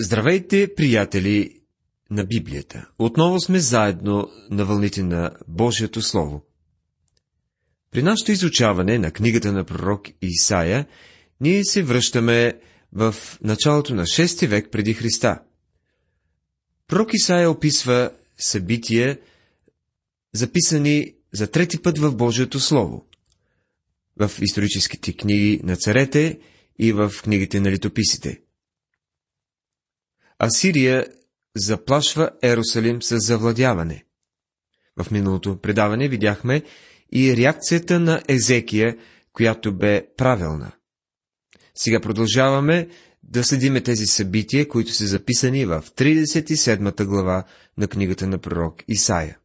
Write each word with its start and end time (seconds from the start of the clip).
Здравейте, 0.00 0.74
приятели 0.74 1.60
на 2.10 2.24
Библията! 2.24 2.88
Отново 2.98 3.40
сме 3.40 3.58
заедно 3.58 4.30
на 4.50 4.64
вълните 4.64 5.02
на 5.02 5.30
Божието 5.48 6.02
Слово. 6.02 6.42
При 7.90 8.02
нашето 8.02 8.32
изучаване 8.32 8.98
на 8.98 9.10
книгата 9.10 9.52
на 9.52 9.64
пророк 9.64 10.02
Исаия, 10.22 10.86
ние 11.40 11.64
се 11.64 11.82
връщаме 11.82 12.60
в 12.92 13.14
началото 13.42 13.94
на 13.94 14.02
6 14.02 14.46
век 14.46 14.68
преди 14.72 14.94
Христа. 14.94 15.42
Пророк 16.88 17.10
Исаия 17.14 17.50
описва 17.50 18.10
събития, 18.38 19.18
записани 20.32 21.14
за 21.32 21.50
трети 21.50 21.82
път 21.82 21.98
в 21.98 22.16
Божието 22.16 22.60
Слово. 22.60 23.06
В 24.16 24.30
историческите 24.40 25.16
книги 25.16 25.60
на 25.62 25.76
царете 25.76 26.38
и 26.78 26.92
в 26.92 27.12
книгите 27.22 27.60
на 27.60 27.70
литописите. 27.70 28.43
Асирия 30.38 31.06
заплашва 31.56 32.30
Ерусалим 32.42 33.02
с 33.02 33.18
завладяване. 33.18 34.04
В 35.02 35.10
миналото 35.10 35.60
предаване 35.60 36.08
видяхме 36.08 36.62
и 37.12 37.36
реакцията 37.36 38.00
на 38.00 38.22
Езекия, 38.28 38.96
която 39.32 39.76
бе 39.76 40.06
правилна. 40.16 40.72
Сега 41.74 42.00
продължаваме 42.00 42.88
да 43.22 43.44
следиме 43.44 43.80
тези 43.80 44.06
събития, 44.06 44.68
които 44.68 44.92
са 44.92 45.06
записани 45.06 45.64
в 45.64 45.84
37 45.96 47.04
глава 47.04 47.44
на 47.78 47.88
книгата 47.88 48.26
на 48.26 48.38
пророк 48.38 48.82
Исаия. 48.88 49.38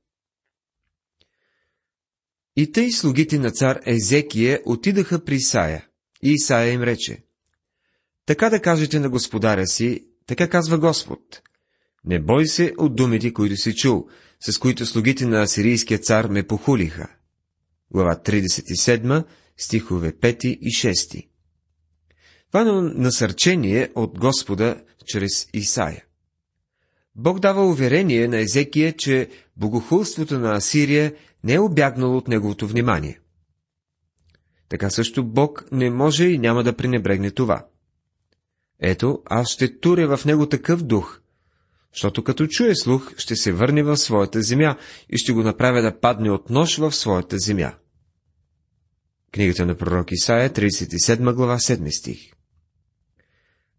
И 2.55 2.71
тъй 2.71 2.91
слугите 2.91 3.39
на 3.39 3.51
цар 3.51 3.79
Езекия 3.85 4.61
отидаха 4.65 5.25
при 5.25 5.35
Исаия, 5.35 5.87
и 6.23 6.31
Исаия 6.31 6.73
им 6.73 6.83
рече, 6.83 7.23
така 8.25 8.49
да 8.49 8.61
кажете 8.61 8.99
на 8.99 9.09
господаря 9.09 9.67
си, 9.67 10.08
така 10.29 10.49
казва 10.49 10.77
Господ. 10.77 11.41
Не 12.05 12.19
бой 12.19 12.47
се 12.47 12.73
от 12.77 12.95
думите, 12.95 13.33
които 13.33 13.55
си 13.55 13.75
чул, 13.75 14.07
с 14.39 14.57
които 14.57 14.85
слугите 14.85 15.25
на 15.25 15.41
асирийския 15.41 15.99
цар 15.99 16.25
ме 16.25 16.43
похулиха. 16.43 17.07
Глава 17.91 18.15
37, 18.25 19.25
стихове 19.57 20.11
5 20.11 20.45
и 20.45 20.71
6. 20.71 21.27
Това 22.51 22.61
е 22.61 22.65
насърчение 22.99 23.91
от 23.95 24.19
Господа 24.19 24.83
чрез 25.05 25.47
Исаия. 25.53 26.03
Бог 27.15 27.39
дава 27.39 27.69
уверение 27.69 28.27
на 28.27 28.39
Езекия, 28.39 28.93
че 28.93 29.29
богохулството 29.57 30.39
на 30.39 30.55
Асирия 30.55 31.13
не 31.43 31.53
е 31.53 31.59
обягнало 31.59 32.17
от 32.17 32.27
неговото 32.27 32.67
внимание. 32.67 33.19
Така 34.69 34.89
също 34.89 35.23
Бог 35.23 35.65
не 35.71 35.89
може 35.89 36.25
и 36.25 36.37
няма 36.37 36.63
да 36.63 36.75
пренебрегне 36.75 37.31
това. 37.31 37.65
Ето, 38.79 39.21
аз 39.25 39.49
ще 39.49 39.79
туря 39.79 40.17
в 40.17 40.25
него 40.25 40.49
такъв 40.49 40.83
дух, 40.83 41.19
защото 41.93 42.23
като 42.23 42.47
чуе 42.47 42.75
слух, 42.75 43.13
ще 43.17 43.35
се 43.35 43.51
върне 43.51 43.83
в 43.83 43.97
своята 43.97 44.41
земя 44.41 44.77
и 45.09 45.17
ще 45.17 45.33
го 45.33 45.43
направя 45.43 45.81
да 45.81 45.99
падне 45.99 46.31
от 46.31 46.49
нож 46.49 46.77
в 46.77 46.91
своята 46.91 47.37
земя. 47.39 47.73
Книгата 49.31 49.65
на 49.65 49.75
пророк 49.75 50.11
Исаия, 50.11 50.49
37 50.49 51.33
глава, 51.33 51.57
7 51.57 51.99
стих. 51.99 52.31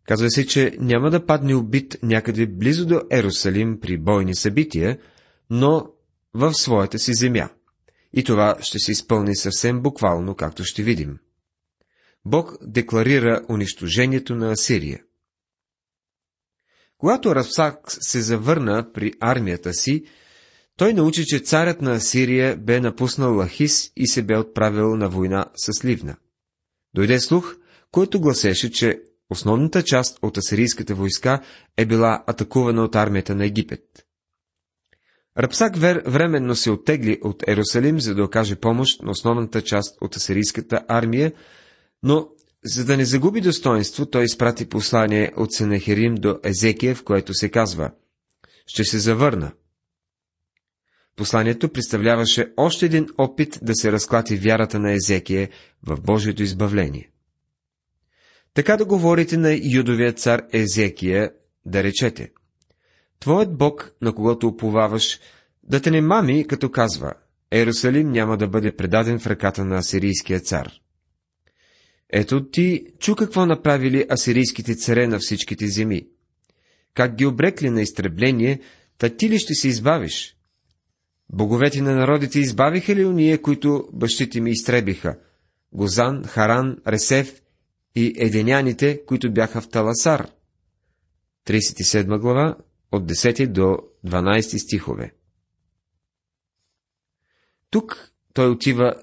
Казва 0.04 0.30
се, 0.30 0.46
че 0.46 0.76
няма 0.80 1.10
да 1.10 1.26
падне 1.26 1.54
убит 1.54 1.98
някъде 2.02 2.46
близо 2.46 2.86
до 2.86 3.00
Ерусалим 3.10 3.80
при 3.80 3.98
бойни 3.98 4.34
събития, 4.34 4.98
но 5.50 5.86
в 6.34 6.54
своята 6.54 6.98
си 6.98 7.14
земя. 7.14 7.48
И 8.12 8.24
това 8.24 8.56
ще 8.60 8.78
се 8.78 8.92
изпълни 8.92 9.36
съвсем 9.36 9.80
буквално, 9.82 10.34
както 10.34 10.64
ще 10.64 10.82
видим. 10.82 11.18
Бог 12.24 12.56
декларира 12.62 13.42
унищожението 13.48 14.34
на 14.34 14.50
Асирия. 14.50 15.02
Когато 16.98 17.34
Рафсак 17.34 17.78
се 17.86 18.20
завърна 18.20 18.92
при 18.92 19.12
армията 19.20 19.74
си, 19.74 20.04
той 20.76 20.92
научи, 20.92 21.24
че 21.26 21.38
царят 21.38 21.80
на 21.80 21.92
Асирия 21.92 22.56
бе 22.56 22.80
напуснал 22.80 23.36
Лахис 23.36 23.92
и 23.96 24.06
се 24.06 24.22
бе 24.22 24.36
отправил 24.36 24.96
на 24.96 25.08
война 25.08 25.46
с 25.56 25.84
Ливна. 25.84 26.16
Дойде 26.94 27.20
слух, 27.20 27.56
който 27.90 28.20
гласеше, 28.20 28.70
че 28.70 29.02
основната 29.30 29.82
част 29.82 30.18
от 30.22 30.36
асирийската 30.36 30.94
войска 30.94 31.40
е 31.76 31.86
била 31.86 32.24
атакувана 32.26 32.84
от 32.84 32.94
армията 32.94 33.34
на 33.34 33.46
Египет. 33.46 33.84
Рапсак 35.38 35.76
вер, 35.76 36.02
временно 36.06 36.56
се 36.56 36.70
оттегли 36.70 37.18
от 37.22 37.48
Ерусалим, 37.48 38.00
за 38.00 38.14
да 38.14 38.24
окаже 38.24 38.56
помощ 38.56 39.02
на 39.02 39.10
основната 39.10 39.62
част 39.62 39.98
от 40.00 40.16
асирийската 40.16 40.84
армия, 40.88 41.32
но, 42.02 42.28
за 42.64 42.84
да 42.84 42.96
не 42.96 43.04
загуби 43.04 43.40
достоинство, 43.40 44.06
той 44.06 44.24
изпрати 44.24 44.68
послание 44.68 45.32
от 45.36 45.52
Сенехерим 45.52 46.14
до 46.14 46.38
Езекия, 46.44 46.94
в 46.94 47.04
което 47.04 47.34
се 47.34 47.50
казва 47.50 47.90
«Ще 48.66 48.84
се 48.84 48.98
завърна». 48.98 49.52
Посланието 51.16 51.68
представляваше 51.68 52.52
още 52.56 52.86
един 52.86 53.08
опит 53.18 53.58
да 53.62 53.74
се 53.74 53.92
разклати 53.92 54.36
вярата 54.36 54.78
на 54.78 54.92
Езекия 54.92 55.48
в 55.82 56.00
Божието 56.00 56.42
избавление. 56.42 57.10
Така 58.54 58.76
да 58.76 58.84
говорите 58.84 59.36
на 59.36 59.58
юдовия 59.74 60.12
цар 60.12 60.42
Езекия, 60.52 61.30
да 61.66 61.82
речете 61.82 62.30
Твоят 63.20 63.56
Бог, 63.56 63.92
на 64.02 64.14
когото 64.14 64.48
уповаваш, 64.48 65.20
да 65.62 65.80
те 65.80 65.90
не 65.90 66.00
мами, 66.00 66.46
като 66.46 66.70
казва, 66.70 67.12
Ерусалим 67.52 68.10
няма 68.10 68.36
да 68.36 68.48
бъде 68.48 68.76
предаден 68.76 69.18
в 69.18 69.26
ръката 69.26 69.64
на 69.64 69.76
асирийския 69.76 70.40
цар. 70.40 70.79
Ето 72.12 72.50
ти 72.50 72.86
чу 72.98 73.16
какво 73.16 73.46
направили 73.46 74.06
асирийските 74.12 74.74
царе 74.74 75.06
на 75.06 75.18
всичките 75.18 75.66
земи. 75.66 76.06
Как 76.94 77.14
ги 77.14 77.26
обрекли 77.26 77.70
на 77.70 77.82
изтребление, 77.82 78.60
та 78.98 79.08
ти 79.08 79.30
ли 79.30 79.38
ще 79.38 79.54
се 79.54 79.68
избавиш? 79.68 80.36
Боговете 81.32 81.82
на 81.82 81.94
народите 81.94 82.38
избавиха 82.38 82.94
ли 82.94 83.04
уния, 83.04 83.42
които 83.42 83.88
бащите 83.92 84.40
ми 84.40 84.50
изтребиха? 84.50 85.18
Гозан, 85.72 86.24
Харан, 86.24 86.76
Ресев 86.86 87.42
и 87.94 88.14
еденяните, 88.16 89.04
които 89.06 89.32
бяха 89.32 89.60
в 89.60 89.68
Таласар. 89.68 90.30
37 91.46 92.18
глава, 92.18 92.56
от 92.92 93.10
10 93.10 93.46
до 93.46 93.78
12 94.06 94.56
стихове. 94.56 95.12
Тук 97.70 98.12
той 98.34 98.50
отива 98.50 98.94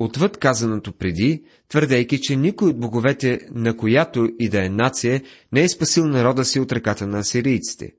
отвъд 0.00 0.36
казаното 0.36 0.92
преди, 0.92 1.44
твърдейки, 1.68 2.20
че 2.20 2.36
никой 2.36 2.68
от 2.68 2.80
боговете, 2.80 3.40
на 3.50 3.76
която 3.76 4.28
и 4.38 4.48
да 4.48 4.64
е 4.64 4.68
нация, 4.68 5.22
не 5.52 5.62
е 5.62 5.68
спасил 5.68 6.06
народа 6.06 6.44
си 6.44 6.60
от 6.60 6.72
ръката 6.72 7.06
на 7.06 7.18
асирийците. 7.18 7.94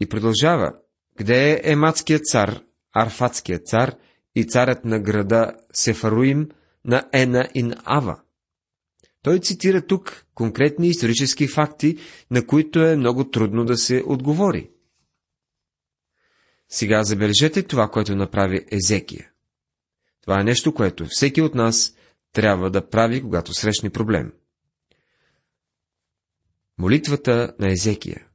И 0.00 0.08
продължава, 0.08 0.72
къде 1.18 1.52
е 1.52 1.60
ематският 1.70 2.26
цар, 2.26 2.60
арфатският 2.92 3.66
цар 3.66 3.96
и 4.34 4.44
царят 4.44 4.84
на 4.84 5.00
града 5.00 5.52
Сефаруим 5.72 6.48
на 6.84 7.08
Ена 7.12 7.48
и 7.54 7.62
на 7.62 7.76
Ава. 7.84 8.20
Той 9.22 9.38
цитира 9.38 9.86
тук 9.86 10.26
конкретни 10.34 10.88
исторически 10.88 11.48
факти, 11.48 11.96
на 12.30 12.46
които 12.46 12.82
е 12.82 12.96
много 12.96 13.30
трудно 13.30 13.64
да 13.64 13.76
се 13.76 14.02
отговори. 14.06 14.70
Сега 16.68 17.04
забележете 17.04 17.62
това, 17.62 17.88
което 17.88 18.16
направи 18.16 18.66
Езекия. 18.72 19.31
Това 20.22 20.40
е 20.40 20.44
нещо, 20.44 20.74
което 20.74 21.06
всеки 21.08 21.42
от 21.42 21.54
нас 21.54 21.94
трябва 22.32 22.70
да 22.70 22.88
прави, 22.88 23.22
когато 23.22 23.54
срещне 23.54 23.90
проблем. 23.90 24.32
Молитвата 26.78 27.54
на 27.58 27.72
Езекия. 27.72 28.26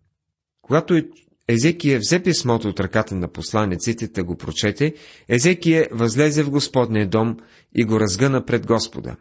Когато 0.62 1.04
Езекия 1.48 2.00
взе 2.00 2.24
писмото 2.24 2.68
от 2.68 2.80
ръката 2.80 3.16
на 3.16 3.28
посланиците 3.28 4.08
да 4.08 4.24
го 4.24 4.38
прочете, 4.38 4.94
Езекия 5.28 5.88
възлезе 5.92 6.44
в 6.44 6.50
Господния 6.50 7.08
дом 7.08 7.38
и 7.76 7.84
го 7.84 8.00
разгъна 8.00 8.46
пред 8.46 8.68
Господа. 8.68 9.16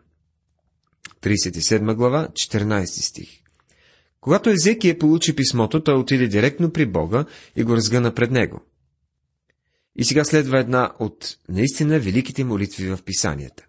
37 1.22 1.94
глава, 1.94 2.28
14 2.32 2.84
стих. 2.84 3.28
Когато 4.20 4.50
Езекия 4.50 4.98
получи 4.98 5.36
писмото, 5.36 5.82
той 5.82 5.94
отиде 5.94 6.28
директно 6.28 6.72
при 6.72 6.86
Бога 6.86 7.24
и 7.56 7.64
го 7.64 7.76
разгъна 7.76 8.14
пред 8.14 8.30
него. 8.30 8.60
И 9.98 10.04
сега 10.04 10.24
следва 10.24 10.58
една 10.58 10.92
от 10.98 11.36
наистина 11.48 11.98
великите 11.98 12.44
молитви 12.44 12.88
в 12.88 12.98
писанията. 13.04 13.66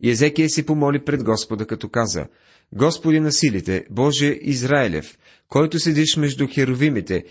И 0.00 0.10
Езекия 0.10 0.50
си 0.50 0.66
помоли 0.66 1.04
пред 1.04 1.24
Господа, 1.24 1.66
като 1.66 1.88
каза, 1.88 2.26
Господи 2.72 3.20
на 3.20 3.32
силите, 3.32 3.86
Боже 3.90 4.38
Израилев, 4.42 5.18
който 5.48 5.78
седиш 5.78 6.16
между 6.16 6.48
херовимите, 6.50 7.24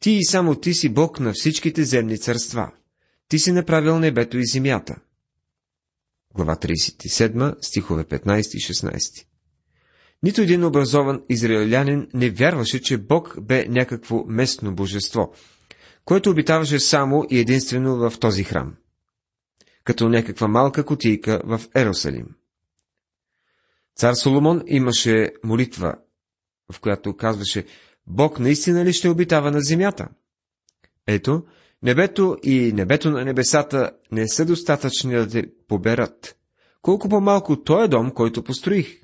ти 0.00 0.10
и 0.10 0.24
само 0.24 0.54
ти 0.54 0.74
си 0.74 0.88
Бог 0.88 1.20
на 1.20 1.32
всичките 1.32 1.84
земни 1.84 2.18
царства. 2.18 2.70
Ти 3.28 3.38
си 3.38 3.52
направил 3.52 3.98
небето 3.98 4.38
и 4.38 4.46
земята. 4.46 4.96
Глава 6.34 6.56
37, 6.56 7.54
стихове 7.60 8.04
15 8.04 8.38
и 8.38 8.60
16. 8.74 9.26
Нито 10.22 10.40
един 10.40 10.64
образован 10.64 11.22
израелянин 11.28 12.08
не 12.14 12.30
вярваше, 12.30 12.80
че 12.80 12.98
Бог 12.98 13.36
бе 13.42 13.66
някакво 13.68 14.24
местно 14.26 14.74
божество, 14.74 15.32
което 16.04 16.30
обитаваше 16.30 16.80
само 16.80 17.24
и 17.30 17.38
единствено 17.38 17.96
в 17.96 18.18
този 18.18 18.44
храм, 18.44 18.74
като 19.84 20.08
някаква 20.08 20.48
малка 20.48 20.84
котийка 20.84 21.40
в 21.44 21.60
Ерусалим. 21.76 22.26
Цар 23.96 24.14
Соломон 24.14 24.62
имаше 24.66 25.32
молитва 25.44 25.94
в 26.72 26.80
която 26.80 27.16
казваше, 27.16 27.64
Бог 28.06 28.38
наистина 28.38 28.84
ли 28.84 28.92
ще 28.92 29.08
обитава 29.08 29.50
на 29.50 29.60
земята? 29.60 30.08
Ето, 31.06 31.44
небето 31.82 32.36
и 32.42 32.72
небето 32.74 33.10
на 33.10 33.24
небесата 33.24 33.90
не 34.12 34.28
са 34.28 34.44
достатъчни 34.44 35.14
да 35.14 35.28
те 35.28 35.44
поберат. 35.68 36.36
Колко 36.82 37.08
по-малко 37.08 37.62
той 37.62 37.84
е 37.84 37.88
дом, 37.88 38.10
който 38.10 38.42
построих. 38.44 39.00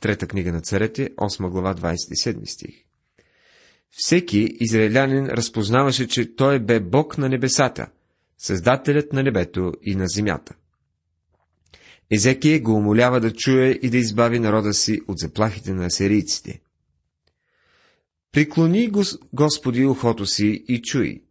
Трета 0.00 0.26
книга 0.26 0.52
на 0.52 0.60
царете, 0.60 1.10
8 1.14 1.48
глава, 1.48 1.74
27 1.74 2.44
стих. 2.44 2.83
Всеки 3.96 4.56
израелянин 4.60 5.26
разпознаваше, 5.26 6.08
че 6.08 6.36
той 6.36 6.58
бе 6.58 6.80
Бог 6.80 7.18
на 7.18 7.28
небесата, 7.28 7.86
Създателят 8.38 9.12
на 9.12 9.22
небето 9.22 9.72
и 9.82 9.94
на 9.94 10.06
земята. 10.06 10.54
Езекия 12.10 12.60
го 12.60 12.74
умолява 12.74 13.20
да 13.20 13.32
чуе 13.32 13.78
и 13.82 13.90
да 13.90 13.96
избави 13.96 14.38
народа 14.38 14.74
си 14.74 15.00
от 15.08 15.18
заплахите 15.18 15.72
на 15.72 15.86
асирийците. 15.86 16.60
Приклони, 18.32 18.90
Господи, 19.32 19.84
ухото 19.84 20.26
си 20.26 20.64
и 20.68 20.82
чуй. 20.82 21.22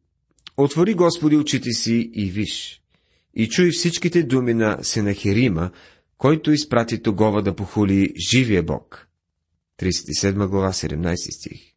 Отвори, 0.58 0.94
Господи, 0.94 1.38
очите 1.38 1.72
си 1.72 2.12
и 2.14 2.32
виж. 2.32 2.82
И 3.34 3.50
чуй 3.50 3.70
всичките 3.72 4.24
думи 4.24 4.54
на 4.54 4.78
Сенахерима, 4.82 5.72
който 6.18 6.52
изпрати 6.52 7.02
Тогова 7.02 7.44
да 7.44 7.56
похули 7.56 8.14
живия 8.32 8.64
Бог. 8.64 9.08
37 9.80 10.48
глава, 10.48 10.72
17 10.74 11.16
стих. 11.16 11.73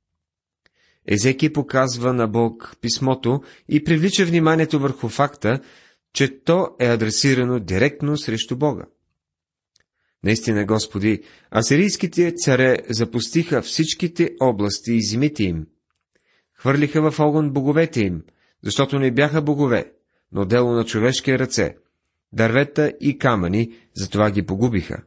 Езеки 1.07 1.53
показва 1.53 2.13
на 2.13 2.29
Бог 2.29 2.77
писмото 2.81 3.43
и 3.69 3.85
привлича 3.85 4.25
вниманието 4.25 4.81
върху 4.81 5.09
факта, 5.09 5.61
че 6.13 6.41
то 6.45 6.69
е 6.81 6.87
адресирано 6.87 7.61
директно 7.61 8.17
срещу 8.17 8.57
Бога. 8.57 8.85
Наистина, 10.25 10.67
Господи, 10.67 11.23
асирийските 11.57 12.33
царе 12.37 12.79
запустиха 12.91 13.63
всичките 13.63 14.31
области 14.41 14.93
и 14.93 15.03
земите 15.03 15.45
им. 15.45 15.67
Хвърлиха 16.55 17.11
в 17.11 17.21
огън 17.21 17.51
боговете 17.51 18.01
им, 18.01 18.23
защото 18.63 18.99
не 18.99 19.11
бяха 19.11 19.43
богове, 19.43 19.93
но 20.33 20.45
дело 20.45 20.73
на 20.73 20.85
човешки 20.85 21.39
ръце, 21.39 21.77
дървета 22.33 22.93
и 23.01 23.19
камъни, 23.19 23.77
затова 23.97 24.31
ги 24.31 24.47
погубиха. 24.47 25.03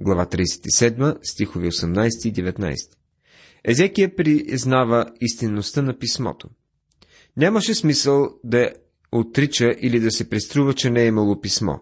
Глава 0.00 0.26
37, 0.26 1.18
стихови 1.22 1.70
18 1.70 2.28
и 2.28 2.32
19 2.32 2.74
Езекия 3.66 4.16
признава 4.16 5.12
истинността 5.20 5.82
на 5.82 5.98
писмото. 5.98 6.48
Нямаше 7.36 7.74
смисъл 7.74 8.28
да 8.44 8.70
отрича 9.12 9.74
или 9.80 10.00
да 10.00 10.10
се 10.10 10.30
преструва, 10.30 10.74
че 10.74 10.90
не 10.90 11.02
е 11.02 11.06
имало 11.06 11.40
писмо. 11.40 11.78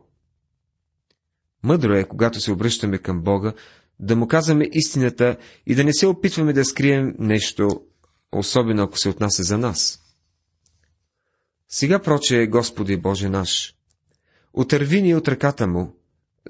Мъдро 1.63 1.93
е, 1.93 2.05
когато 2.05 2.41
се 2.41 2.53
обръщаме 2.53 2.99
към 2.99 3.23
Бога, 3.23 3.53
да 4.01 4.17
му 4.17 4.29
казваме 4.29 4.69
истината 4.73 5.37
и 5.67 5.75
да 5.75 5.85
не 5.85 5.93
се 5.93 6.07
опитваме 6.07 6.53
да 6.53 6.65
скрием 6.65 7.15
нещо, 7.19 7.81
особено 8.33 8.83
ако 8.83 8.99
се 8.99 9.09
отнася 9.09 9.43
за 9.43 9.59
нас. 9.59 10.01
Сега 11.69 12.03
проче, 12.03 12.47
Господи 12.47 12.97
Боже 12.97 13.29
наш, 13.29 13.75
отърви 14.53 15.03
ни 15.03 15.15
от 15.15 15.29
ръката 15.29 15.67
му, 15.67 15.97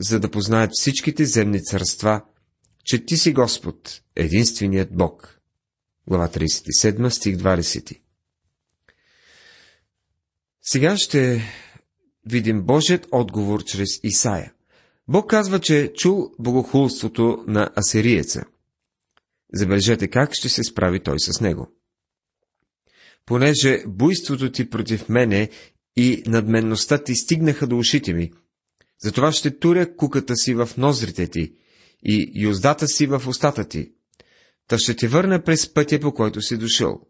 за 0.00 0.20
да 0.20 0.30
познаят 0.30 0.70
всичките 0.74 1.24
земни 1.24 1.62
царства, 1.62 2.22
че 2.84 3.06
Ти 3.06 3.16
си 3.16 3.32
Господ, 3.32 4.02
единственият 4.16 4.96
Бог. 4.96 5.40
Глава 6.08 6.28
37, 6.28 7.08
стих 7.08 7.36
20. 7.36 8.00
Сега 10.62 10.96
ще 10.96 11.42
видим 12.26 12.62
Божият 12.62 13.06
отговор 13.12 13.64
чрез 13.64 13.88
Исаия. 14.02 14.52
Бог 15.08 15.30
казва, 15.30 15.60
че 15.60 15.80
е 15.80 15.92
чул 15.92 16.30
богохулството 16.38 17.44
на 17.46 17.70
асириеца. 17.76 18.44
Забележете 19.52 20.08
как 20.08 20.34
ще 20.34 20.48
се 20.48 20.62
справи 20.64 21.02
той 21.02 21.20
с 21.20 21.40
него. 21.40 21.72
Понеже 23.26 23.82
буйството 23.86 24.52
ти 24.52 24.70
против 24.70 25.08
мене 25.08 25.50
и 25.96 26.22
надменността 26.26 27.04
ти 27.04 27.14
стигнаха 27.14 27.66
до 27.66 27.78
ушите 27.78 28.12
ми, 28.12 28.32
затова 29.02 29.32
ще 29.32 29.58
туря 29.58 29.96
куката 29.96 30.36
си 30.36 30.54
в 30.54 30.70
нозрите 30.76 31.26
ти 31.26 31.54
и 32.04 32.32
юздата 32.34 32.86
си 32.86 33.06
в 33.06 33.22
устата 33.26 33.68
ти, 33.68 33.92
та 34.68 34.78
ще 34.78 34.96
те 34.96 35.08
върна 35.08 35.42
през 35.42 35.74
пътя, 35.74 36.00
по 36.00 36.14
който 36.14 36.40
си 36.40 36.56
дошъл. 36.56 37.00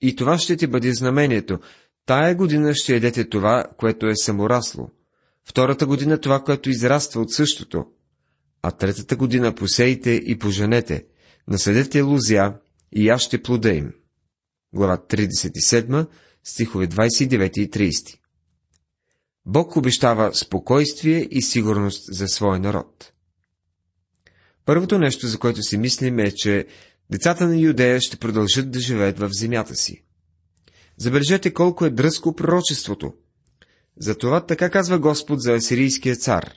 И 0.00 0.16
това 0.16 0.38
ще 0.38 0.56
ти 0.56 0.66
бъде 0.66 0.94
знамението. 0.94 1.58
Тая 2.06 2.34
година 2.34 2.74
ще 2.74 2.96
едете 2.96 3.28
това, 3.28 3.64
което 3.76 4.06
е 4.06 4.16
саморасло. 4.16 4.90
Втората 5.44 5.86
година 5.86 6.20
това, 6.20 6.44
което 6.44 6.70
израства 6.70 7.20
от 7.20 7.32
същото. 7.32 7.86
А 8.62 8.70
третата 8.70 9.16
година 9.16 9.54
посейте 9.54 10.10
и 10.10 10.38
поженете, 10.38 11.06
насъдете 11.48 12.00
лузя 12.00 12.54
и 12.92 13.08
аз 13.08 13.22
ще 13.22 13.42
плода 13.42 13.70
им. 13.70 13.92
Глава 14.74 14.96
37, 14.96 16.08
стихове 16.44 16.86
29 16.86 17.58
и 17.58 17.70
30. 17.70 18.17
Бог 19.50 19.76
обещава 19.76 20.34
спокойствие 20.34 21.28
и 21.30 21.42
сигурност 21.42 22.14
за 22.14 22.28
своя 22.28 22.58
народ. 22.58 23.12
Първото 24.64 24.98
нещо, 24.98 25.26
за 25.26 25.38
което 25.38 25.62
си 25.62 25.78
мислим 25.78 26.18
е, 26.18 26.30
че 26.30 26.66
децата 27.10 27.46
на 27.46 27.56
Юдея 27.56 28.00
ще 28.00 28.16
продължат 28.16 28.70
да 28.70 28.80
живеят 28.80 29.18
в 29.18 29.28
земята 29.32 29.74
си. 29.74 30.04
Забележете 30.96 31.54
колко 31.54 31.84
е 31.84 31.90
дръзко 31.90 32.34
пророчеството. 32.34 33.14
Затова 33.96 34.46
така 34.46 34.70
казва 34.70 34.98
Господ 34.98 35.40
за 35.40 35.54
асирийския 35.54 36.16
цар. 36.16 36.50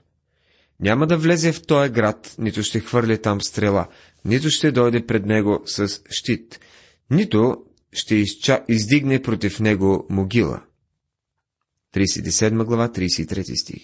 Няма 0.80 1.08
да 1.08 1.18
влезе 1.18 1.52
в 1.52 1.62
този 1.62 1.90
град, 1.90 2.36
нито 2.40 2.64
ще 2.64 2.80
хвърля 2.80 3.18
там 3.18 3.42
стрела, 3.42 3.88
нито 4.26 4.50
ще 4.50 4.72
дойде 4.72 5.06
пред 5.06 5.26
него 5.26 5.62
с 5.66 6.02
щит, 6.10 6.60
нито 7.12 7.58
ще 7.94 8.16
изча... 8.16 8.64
издигне 8.68 9.22
против 9.22 9.60
него 9.60 10.06
могила. 10.10 10.64
37 11.94 12.66
глава, 12.66 12.90
33 12.90 13.62
стих. 13.62 13.82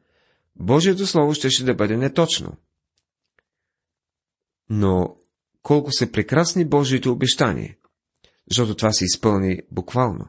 Божието 0.57 1.07
Слово 1.07 1.35
щеше 1.35 1.65
да 1.65 1.75
бъде 1.75 1.97
неточно. 1.97 2.57
Но 4.71 5.17
колко 5.63 5.93
са 5.93 6.13
прекрасни 6.13 6.65
Божиите 6.65 7.09
обещания, 7.09 7.77
защото 8.51 8.75
това 8.75 8.93
се 8.93 9.05
изпълни 9.05 9.61
буквално. 9.71 10.29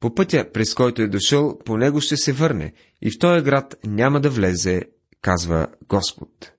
По 0.00 0.14
пътя, 0.14 0.52
през 0.52 0.74
който 0.74 1.02
е 1.02 1.08
дошъл, 1.08 1.58
по 1.58 1.76
него 1.76 2.00
ще 2.00 2.16
се 2.16 2.32
върне 2.32 2.72
и 3.02 3.10
в 3.10 3.18
този 3.18 3.44
град 3.44 3.74
няма 3.84 4.20
да 4.20 4.30
влезе, 4.30 4.82
казва 5.22 5.68
Господ. 5.88 6.52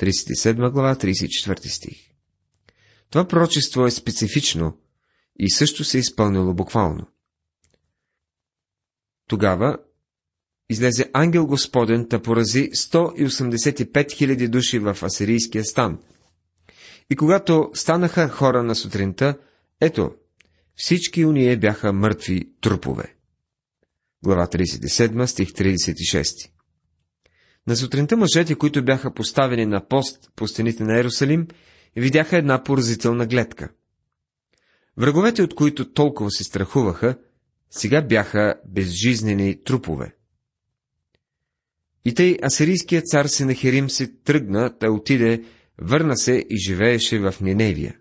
37 0.00 0.70
глава, 0.70 0.94
34 0.94 1.66
стих. 1.68 2.08
Това 3.10 3.28
пророчество 3.28 3.86
е 3.86 3.90
специфично 3.90 4.78
и 5.38 5.50
също 5.50 5.84
се 5.84 5.98
е 5.98 6.00
изпълнило 6.00 6.54
буквално. 6.54 7.06
Тогава 9.26 9.78
излезе 10.70 11.10
ангел 11.12 11.46
Господен, 11.46 12.08
та 12.08 12.22
порази 12.22 12.70
185 12.70 13.92
000 13.92 14.48
души 14.48 14.78
в 14.78 14.98
асирийския 15.02 15.64
стан. 15.64 15.98
И 17.10 17.16
когато 17.16 17.70
станаха 17.74 18.28
хора 18.28 18.62
на 18.62 18.74
сутринта, 18.74 19.38
ето, 19.80 20.14
всички 20.74 21.24
уния 21.24 21.58
бяха 21.58 21.92
мъртви 21.92 22.52
трупове. 22.60 23.14
Глава 24.24 24.46
37, 24.46 25.26
стих 25.26 25.48
36. 25.48 26.50
На 27.68 27.76
сутринта 27.76 28.16
мъжете, 28.16 28.54
които 28.54 28.84
бяха 28.84 29.14
поставени 29.14 29.66
на 29.66 29.88
пост 29.88 30.30
по 30.36 30.48
стените 30.48 30.84
на 30.84 30.96
Иерусалим, 30.96 31.46
видяха 31.96 32.36
една 32.36 32.62
поразителна 32.62 33.26
гледка. 33.26 33.68
Враговете, 34.96 35.42
от 35.42 35.54
които 35.54 35.92
толкова 35.92 36.30
се 36.30 36.44
страхуваха, 36.44 37.18
сега 37.70 38.02
бяха 38.02 38.54
безжизнени 38.68 39.64
трупове. 39.64 40.14
И 42.04 42.14
тъй 42.14 42.38
асирийският 42.44 43.06
цар 43.06 43.26
Сенахерим 43.26 43.90
се 43.90 44.06
тръгна, 44.06 44.74
да 44.80 44.92
отиде, 44.92 45.44
върна 45.78 46.16
се 46.16 46.44
и 46.50 46.56
живееше 46.66 47.18
в 47.18 47.34
Ниневия. 47.40 47.96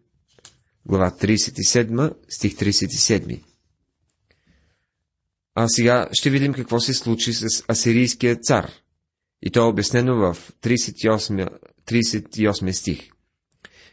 Глава 0.86 1.12
37, 1.12 2.14
стих 2.30 2.54
37. 2.54 3.44
А 5.56 5.68
сега 5.68 6.10
ще 6.12 6.30
видим 6.30 6.54
какво 6.54 6.80
се 6.80 6.94
случи 6.94 7.34
с 7.34 7.64
асирийския 7.70 8.36
цар. 8.36 8.72
И 9.42 9.52
то 9.52 9.60
е 9.60 9.70
обяснено 9.70 10.16
в 10.16 10.52
38, 10.62 11.48
38 11.88 12.72
стих. 12.72 13.10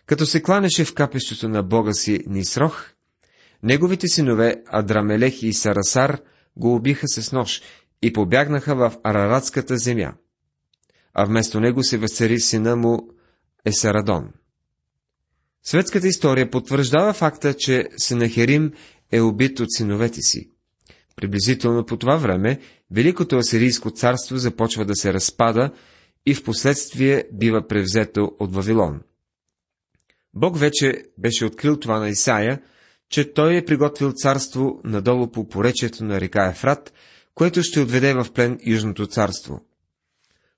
Като 0.07 0.27
се 0.27 0.43
кланеше 0.43 0.85
в 0.85 0.95
капещето 0.95 1.49
на 1.49 1.63
бога 1.63 1.93
си 1.93 2.21
Нисрох, 2.27 2.91
неговите 3.63 4.09
синове 4.09 4.63
Адрамелех 4.67 5.43
и 5.43 5.53
Сарасар 5.53 6.21
го 6.57 6.75
убиха 6.75 7.09
с 7.09 7.33
нож 7.33 7.63
и 8.03 8.13
побягнаха 8.13 8.75
в 8.75 8.93
Араратската 9.05 9.77
земя. 9.77 10.15
А 11.15 11.25
вместо 11.25 11.61
него 11.61 11.85
се 11.85 11.99
възцари 11.99 12.41
сина 12.41 12.77
му 12.77 13.09
Есарадон. 13.65 14.29
Светската 15.63 16.09
история 16.09 16.51
потвърждава 16.51 17.13
факта, 17.13 17.55
че 17.55 17.89
Сенахерим 17.97 18.73
е 19.13 19.21
убит 19.21 19.61
от 19.61 19.73
синовете 19.73 20.21
си. 20.23 20.51
Приблизително 21.17 21.87
по 21.87 21.97
това 21.97 22.17
време 22.17 22.61
Великото 22.91 23.37
Асирийско 23.37 23.91
царство 23.91 24.37
започва 24.37 24.85
да 24.85 24.97
се 24.97 25.13
разпада 25.13 25.71
и 26.27 26.35
в 26.35 26.45
последствие 26.45 27.25
бива 27.33 27.67
превзето 27.69 28.33
от 28.39 28.55
Вавилон. 28.55 29.01
Бог 30.35 30.59
вече 30.59 31.05
беше 31.19 31.45
открил 31.45 31.77
това 31.77 31.99
на 31.99 32.09
Исаия, 32.09 32.61
че 33.11 33.33
той 33.33 33.57
е 33.57 33.65
приготвил 33.65 34.13
царство 34.13 34.81
надолу 34.85 35.31
по 35.31 35.49
поречието 35.49 36.05
на 36.05 36.21
река 36.21 36.47
Ефрат, 36.47 36.93
което 37.35 37.63
ще 37.63 37.81
отведе 37.81 38.15
в 38.15 38.27
плен 38.35 38.59
Южното 38.67 39.07
царство. 39.07 39.61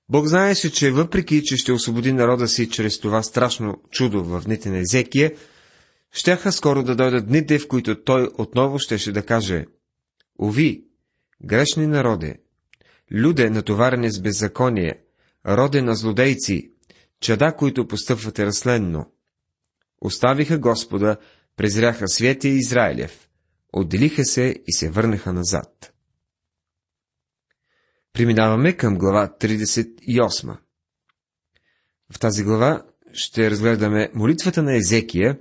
Бог 0.09 0.27
знаеше, 0.27 0.71
че 0.71 0.91
въпреки, 0.91 1.41
че 1.43 1.57
ще 1.57 1.71
освободи 1.71 2.13
народа 2.13 2.47
си 2.47 2.69
чрез 2.69 2.99
това 2.99 3.23
страшно 3.23 3.81
чудо 3.91 4.23
в 4.23 4.41
дните 4.45 4.69
на 4.69 4.77
Езекия, 4.77 5.31
щяха 6.11 6.51
скоро 6.51 6.83
да 6.83 6.95
дойдат 6.95 7.27
дните, 7.27 7.59
в 7.59 7.67
които 7.67 8.03
той 8.03 8.29
отново 8.37 8.79
щеше 8.79 9.11
да 9.11 9.25
каже 9.25 9.65
Ови, 10.41 10.85
грешни 11.45 11.87
народе, 11.87 12.39
люде 13.11 13.49
натоварени 13.49 14.11
с 14.11 14.21
беззаконие, 14.21 15.03
роде 15.47 15.81
на 15.81 15.95
злодейци, 15.95 16.71
чада, 17.19 17.55
които 17.57 17.87
постъпвате 17.87 18.45
разследно. 18.45 19.11
Оставиха 20.01 20.57
Господа, 20.59 21.17
презряха 21.55 22.07
Светия 22.07 22.53
Израилев, 22.53 23.29
отделиха 23.73 24.25
се 24.25 24.55
и 24.67 24.73
се 24.73 24.89
върнаха 24.89 25.33
назад. 25.33 25.93
Преминаваме 28.13 28.73
към 28.73 28.97
глава 28.97 29.35
38. 29.39 30.57
В 32.13 32.19
тази 32.19 32.43
глава 32.43 32.83
ще 33.13 33.51
разгледаме 33.51 34.09
молитвата 34.13 34.63
на 34.63 34.75
Езекия, 34.75 35.39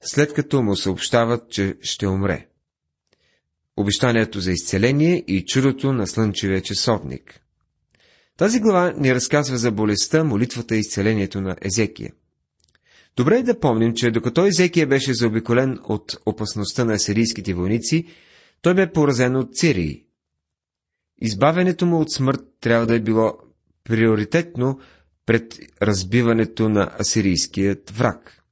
след 0.00 0.34
като 0.34 0.62
му 0.62 0.76
съобщават, 0.76 1.50
че 1.50 1.76
ще 1.80 2.06
умре. 2.06 2.48
Обещанието 3.76 4.40
за 4.40 4.52
изцеление 4.52 5.24
и 5.28 5.44
чудото 5.44 5.92
на 5.92 6.06
слънчевия 6.06 6.60
часовник. 6.62 7.40
Тази 8.36 8.60
глава 8.60 8.94
ни 8.98 9.14
разказва 9.14 9.58
за 9.58 9.70
болестта, 9.72 10.24
молитвата 10.24 10.76
и 10.76 10.78
изцелението 10.78 11.40
на 11.40 11.56
Езекия. 11.62 12.12
Добре 13.16 13.38
е 13.38 13.42
да 13.42 13.60
помним, 13.60 13.92
че 13.94 14.10
докато 14.10 14.46
Езекия 14.46 14.86
беше 14.86 15.14
заобиколен 15.14 15.78
от 15.84 16.16
опасността 16.26 16.84
на 16.84 16.92
асирийските 16.92 17.54
войници, 17.54 18.06
той 18.62 18.74
бе 18.74 18.92
поразен 18.92 19.36
от 19.36 19.54
Цирии. 19.56 20.04
Избавянето 21.20 21.86
му 21.86 22.00
от 22.00 22.12
смърт 22.12 22.40
трябва 22.60 22.86
да 22.86 22.94
е 22.94 23.00
било 23.00 23.32
приоритетно 23.84 24.78
пред 25.26 25.58
разбиването 25.82 26.68
на 26.68 26.90
асирийският 27.00 27.90
враг. 27.90 28.43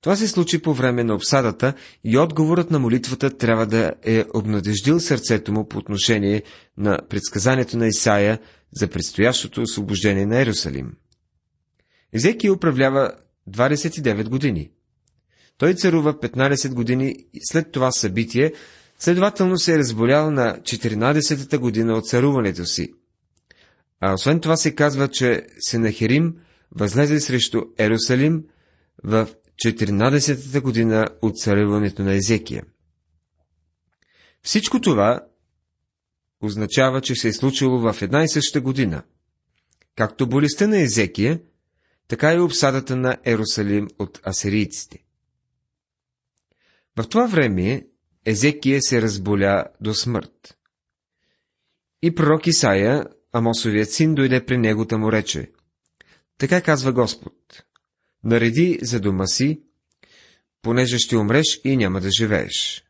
Това 0.00 0.16
се 0.16 0.28
случи 0.28 0.62
по 0.62 0.74
време 0.74 1.04
на 1.04 1.14
обсадата 1.14 1.74
и 2.04 2.18
отговорът 2.18 2.70
на 2.70 2.78
молитвата 2.78 3.36
трябва 3.36 3.66
да 3.66 3.92
е 4.02 4.24
обнадеждил 4.34 5.00
сърцето 5.00 5.52
му 5.52 5.68
по 5.68 5.78
отношение 5.78 6.42
на 6.78 6.98
предсказанието 7.08 7.78
на 7.78 7.86
Исаия 7.86 8.38
за 8.72 8.88
предстоящото 8.88 9.62
освобождение 9.62 10.26
на 10.26 10.40
Ерусалим. 10.40 10.92
Езекия 12.12 12.52
управлява 12.52 13.12
29 13.50 14.28
години. 14.28 14.70
Той 15.58 15.74
царува 15.74 16.14
15 16.14 16.74
години 16.74 17.16
след 17.42 17.72
това 17.72 17.92
събитие, 17.92 18.52
следователно 18.98 19.58
се 19.58 19.74
е 19.74 19.78
разболял 19.78 20.30
на 20.30 20.58
14-та 20.60 21.58
година 21.58 21.94
от 21.94 22.06
царуването 22.08 22.64
си. 22.64 22.92
А 24.00 24.14
освен 24.14 24.40
това 24.40 24.56
се 24.56 24.74
казва, 24.74 25.08
че 25.08 25.46
Сенахерим 25.60 26.34
възлезе 26.74 27.20
срещу 27.20 27.62
Ерусалим 27.78 28.44
в 29.04 29.28
14-та 29.66 30.60
година 30.60 31.08
от 31.22 31.38
царуването 31.38 32.02
на 32.02 32.14
Езекия. 32.14 32.64
Всичко 34.42 34.80
това 34.80 35.20
означава, 36.40 37.00
че 37.00 37.14
се 37.14 37.28
е 37.28 37.32
случило 37.32 37.78
в 37.78 38.02
една 38.02 38.24
и 38.24 38.28
съща 38.28 38.60
година. 38.60 39.02
Както 39.96 40.28
болестта 40.28 40.66
на 40.66 40.80
Езекия, 40.80 41.40
така 42.08 42.34
и 42.34 42.38
обсадата 42.38 42.96
на 42.96 43.16
Ерусалим 43.24 43.88
от 43.98 44.20
асирийците. 44.26 45.04
В 46.96 47.08
това 47.08 47.26
време 47.26 47.86
Езекия 48.24 48.82
се 48.82 49.02
разболя 49.02 49.64
до 49.80 49.94
смърт. 49.94 50.58
И 52.02 52.14
пророк 52.14 52.46
Исаия, 52.46 53.06
Амосовият 53.32 53.90
син, 53.92 54.14
дойде 54.14 54.46
при 54.46 54.58
него 54.58 54.84
да 54.84 54.98
му 54.98 55.12
рече. 55.12 55.50
Така 56.38 56.62
казва 56.62 56.92
Господ. 56.92 57.34
Нареди 58.24 58.78
за 58.82 59.00
дома 59.00 59.26
си, 59.26 59.62
понеже 60.62 60.98
ще 60.98 61.16
умреш 61.16 61.60
и 61.64 61.76
няма 61.76 62.00
да 62.00 62.08
живееш. 62.18 62.84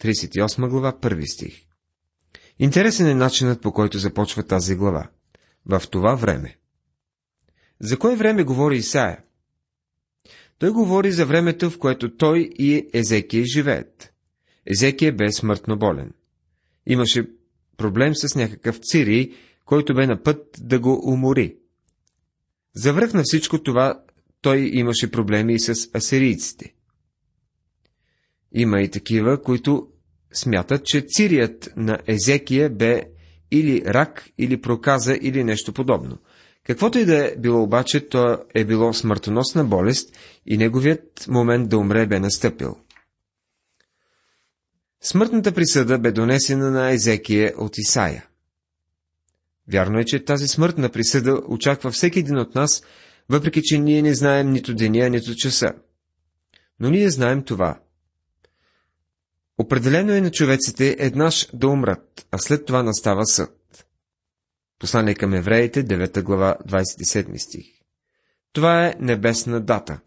38 0.00 0.68
глава, 0.68 1.00
първи 1.00 1.26
стих. 1.26 1.66
Интересен 2.58 3.06
е 3.06 3.14
начинът 3.14 3.62
по 3.62 3.72
който 3.72 3.98
започва 3.98 4.42
тази 4.42 4.76
глава. 4.76 5.10
В 5.66 5.82
това 5.90 6.14
време. 6.14 6.56
За 7.80 7.98
кое 7.98 8.16
време 8.16 8.44
говори 8.44 8.76
Исаия? 8.76 9.22
Той 10.58 10.70
говори 10.70 11.12
за 11.12 11.26
времето, 11.26 11.70
в 11.70 11.78
което 11.78 12.16
той 12.16 12.50
и 12.58 12.90
Езекия 12.92 13.44
живеят. 13.44 14.12
Езекия 14.66 15.12
бе 15.12 15.32
смъртно 15.32 15.78
болен. 15.78 16.12
Имаше 16.86 17.26
проблем 17.76 18.14
с 18.14 18.34
някакъв 18.34 18.78
цирий, 18.78 19.32
който 19.64 19.94
бе 19.94 20.06
на 20.06 20.22
път 20.22 20.46
да 20.60 20.80
го 20.80 21.12
умори. 21.12 21.56
За 22.74 22.92
връх 22.92 23.14
на 23.14 23.22
всичко 23.24 23.62
това, 23.62 24.02
той 24.42 24.70
имаше 24.72 25.10
проблеми 25.10 25.54
и 25.54 25.60
с 25.60 25.88
асирийците. 25.96 26.74
Има 28.52 28.80
и 28.80 28.90
такива, 28.90 29.42
които 29.42 29.88
смятат, 30.32 30.84
че 30.84 31.00
цирият 31.08 31.72
на 31.76 31.98
Езекия 32.06 32.70
бе 32.70 33.04
или 33.50 33.82
рак, 33.86 34.28
или 34.38 34.60
проказа, 34.60 35.18
или 35.22 35.44
нещо 35.44 35.72
подобно– 35.72 36.18
Каквото 36.64 36.98
и 36.98 37.04
да 37.04 37.26
е 37.26 37.36
било 37.36 37.62
обаче, 37.62 38.08
то 38.08 38.38
е 38.54 38.64
било 38.64 38.92
смъртоносна 38.92 39.64
болест 39.64 40.16
и 40.46 40.56
неговият 40.56 41.26
момент 41.28 41.68
да 41.68 41.78
умре 41.78 42.06
бе 42.06 42.20
настъпил. 42.20 42.76
Смъртната 45.00 45.52
присъда 45.52 45.98
бе 45.98 46.12
донесена 46.12 46.70
на 46.70 46.90
Езекия 46.90 47.52
от 47.56 47.78
Исаия. 47.78 48.26
Вярно 49.72 49.98
е, 49.98 50.04
че 50.04 50.24
тази 50.24 50.48
смъртна 50.48 50.88
присъда 50.88 51.40
очаква 51.48 51.90
всеки 51.90 52.18
един 52.18 52.38
от 52.38 52.54
нас, 52.54 52.82
въпреки 53.28 53.62
че 53.62 53.78
ние 53.78 54.02
не 54.02 54.14
знаем 54.14 54.50
нито 54.50 54.74
деня, 54.74 55.10
нито 55.10 55.34
часа. 55.34 55.72
Но 56.80 56.90
ние 56.90 57.10
знаем 57.10 57.42
това. 57.42 57.80
Определено 59.58 60.12
е 60.12 60.20
на 60.20 60.30
човеците 60.30 60.96
еднаш 60.98 61.48
да 61.54 61.68
умрат, 61.68 62.26
а 62.30 62.38
след 62.38 62.66
това 62.66 62.82
настава 62.82 63.26
съд. 63.26 63.86
Послание 64.78 65.14
към 65.14 65.34
евреите, 65.34 65.84
9 65.84 66.22
глава, 66.22 66.56
27 66.68 67.36
стих. 67.36 67.66
Това 68.52 68.86
е 68.86 68.94
небесна 69.00 69.60
дата. 69.60 70.00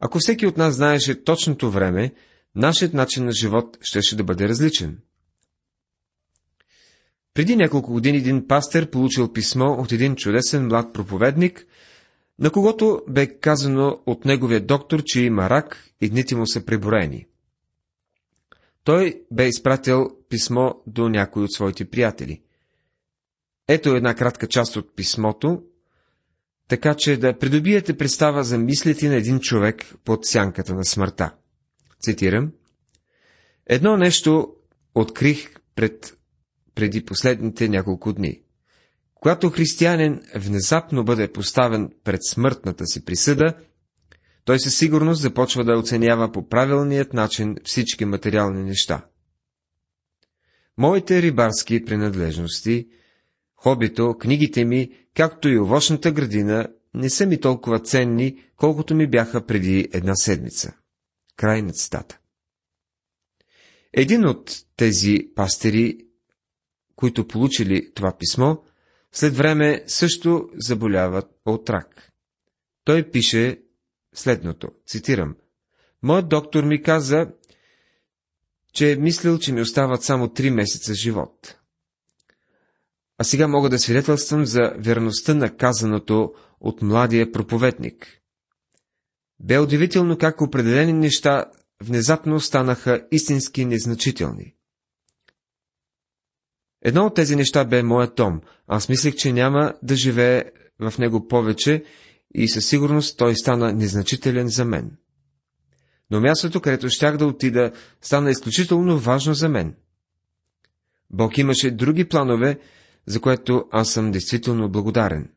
Ако 0.00 0.18
всеки 0.18 0.46
от 0.46 0.56
нас 0.56 0.74
знаеше 0.74 1.24
точното 1.24 1.70
време, 1.70 2.14
нашият 2.54 2.94
начин 2.94 3.24
на 3.24 3.32
живот 3.32 3.78
щеше 3.80 4.16
да 4.16 4.24
бъде 4.24 4.48
различен. 4.48 4.98
Преди 7.34 7.56
няколко 7.56 7.92
години 7.92 8.18
един 8.18 8.48
пастер 8.48 8.90
получил 8.90 9.32
писмо 9.32 9.72
от 9.72 9.92
един 9.92 10.16
чудесен 10.16 10.66
млад 10.66 10.92
проповедник, 10.92 11.66
на 12.38 12.50
когото 12.50 13.02
бе 13.08 13.38
казано 13.38 14.02
от 14.06 14.24
неговия 14.24 14.60
доктор, 14.60 15.02
че 15.04 15.20
има 15.20 15.50
рак 15.50 15.84
и 16.00 16.08
дните 16.08 16.36
му 16.36 16.46
са 16.46 16.64
преброени. 16.64 17.26
Той 18.84 19.22
бе 19.30 19.48
изпратил 19.48 20.10
писмо 20.28 20.70
до 20.86 21.08
някой 21.08 21.42
от 21.42 21.52
своите 21.52 21.84
приятели. 21.84 22.42
Ето 23.68 23.96
една 23.96 24.14
кратка 24.14 24.46
част 24.46 24.76
от 24.76 24.96
писмото, 24.96 25.62
така 26.68 26.94
че 26.94 27.16
да 27.16 27.38
придобиете 27.38 27.96
представа 27.96 28.44
за 28.44 28.58
мислите 28.58 29.08
на 29.08 29.14
един 29.14 29.40
човек 29.40 29.94
под 30.04 30.26
сянката 30.26 30.74
на 30.74 30.84
смъртта. 30.84 31.34
Цитирам. 32.02 32.52
Едно 33.66 33.96
нещо 33.96 34.54
открих 34.94 35.50
пред, 35.74 36.18
преди 36.80 37.04
последните 37.04 37.68
няколко 37.68 38.12
дни. 38.12 38.42
Когато 39.14 39.50
християнин 39.50 40.20
внезапно 40.34 41.04
бъде 41.04 41.32
поставен 41.32 41.90
пред 42.04 42.20
смъртната 42.30 42.86
си 42.86 43.04
присъда, 43.04 43.54
той 44.44 44.60
със 44.60 44.76
сигурност 44.76 45.22
започва 45.22 45.64
да 45.64 45.78
оценява 45.78 46.32
по 46.32 46.48
правилният 46.48 47.12
начин 47.12 47.56
всички 47.64 48.04
материални 48.04 48.62
неща. 48.62 49.06
Моите 50.78 51.22
рибарски 51.22 51.84
принадлежности– 51.84 52.88
Хобито, 53.62 54.16
книгите 54.18 54.64
ми, 54.64 54.90
както 55.16 55.48
и 55.48 55.58
овощната 55.58 56.12
градина, 56.12 56.68
не 56.94 57.10
са 57.10 57.26
ми 57.26 57.40
толкова 57.40 57.80
ценни, 57.80 58.42
колкото 58.56 58.94
ми 58.94 59.06
бяха 59.06 59.46
преди 59.46 59.88
една 59.92 60.14
седмица. 60.14 60.72
Край 61.36 61.62
на 61.62 61.72
цитата. 61.72 62.18
Един 63.92 64.26
от 64.26 64.64
тези 64.76 65.18
пастери, 65.34 65.98
които 67.00 67.28
получили 67.28 67.92
това 67.94 68.16
писмо, 68.18 68.56
след 69.12 69.36
време 69.36 69.84
също 69.86 70.48
заболяват 70.54 71.26
от 71.46 71.70
рак. 71.70 72.12
Той 72.84 73.10
пише 73.10 73.60
следното, 74.14 74.68
цитирам. 74.86 75.36
Моят 76.02 76.28
доктор 76.28 76.64
ми 76.64 76.82
каза, 76.82 77.26
че 78.72 78.92
е 78.92 78.96
мислил, 78.96 79.38
че 79.38 79.52
ми 79.52 79.60
остават 79.60 80.02
само 80.02 80.28
три 80.28 80.50
месеца 80.50 80.94
живот. 80.94 81.56
А 83.18 83.24
сега 83.24 83.48
мога 83.48 83.68
да 83.68 83.78
свидетелствам 83.78 84.46
за 84.46 84.72
верността 84.78 85.34
на 85.34 85.56
казаното 85.56 86.34
от 86.60 86.82
младия 86.82 87.32
проповедник. 87.32 88.20
Бе 89.40 89.58
удивително 89.58 90.18
как 90.18 90.40
определени 90.40 90.92
неща 90.92 91.44
внезапно 91.82 92.40
станаха 92.40 93.06
истински 93.10 93.64
незначителни. 93.64 94.54
Едно 96.82 97.06
от 97.06 97.14
тези 97.14 97.36
неща 97.36 97.64
бе 97.64 97.82
моят 97.82 98.14
том. 98.14 98.40
Аз 98.66 98.88
мислех, 98.88 99.14
че 99.14 99.32
няма 99.32 99.74
да 99.82 99.96
живее 99.96 100.44
в 100.78 100.98
него 100.98 101.28
повече 101.28 101.84
и 102.34 102.48
със 102.48 102.66
сигурност 102.66 103.18
той 103.18 103.36
стана 103.36 103.72
незначителен 103.72 104.48
за 104.48 104.64
мен. 104.64 104.96
Но 106.10 106.20
мястото, 106.20 106.60
където 106.60 106.88
щях 106.88 107.16
да 107.16 107.26
отида, 107.26 107.72
стана 108.02 108.30
изключително 108.30 108.98
важно 108.98 109.34
за 109.34 109.48
мен. 109.48 109.74
Бог 111.10 111.38
имаше 111.38 111.70
други 111.70 112.04
планове, 112.04 112.58
за 113.06 113.20
което 113.20 113.64
аз 113.70 113.92
съм 113.92 114.10
действително 114.10 114.68
благодарен. 114.68 115.30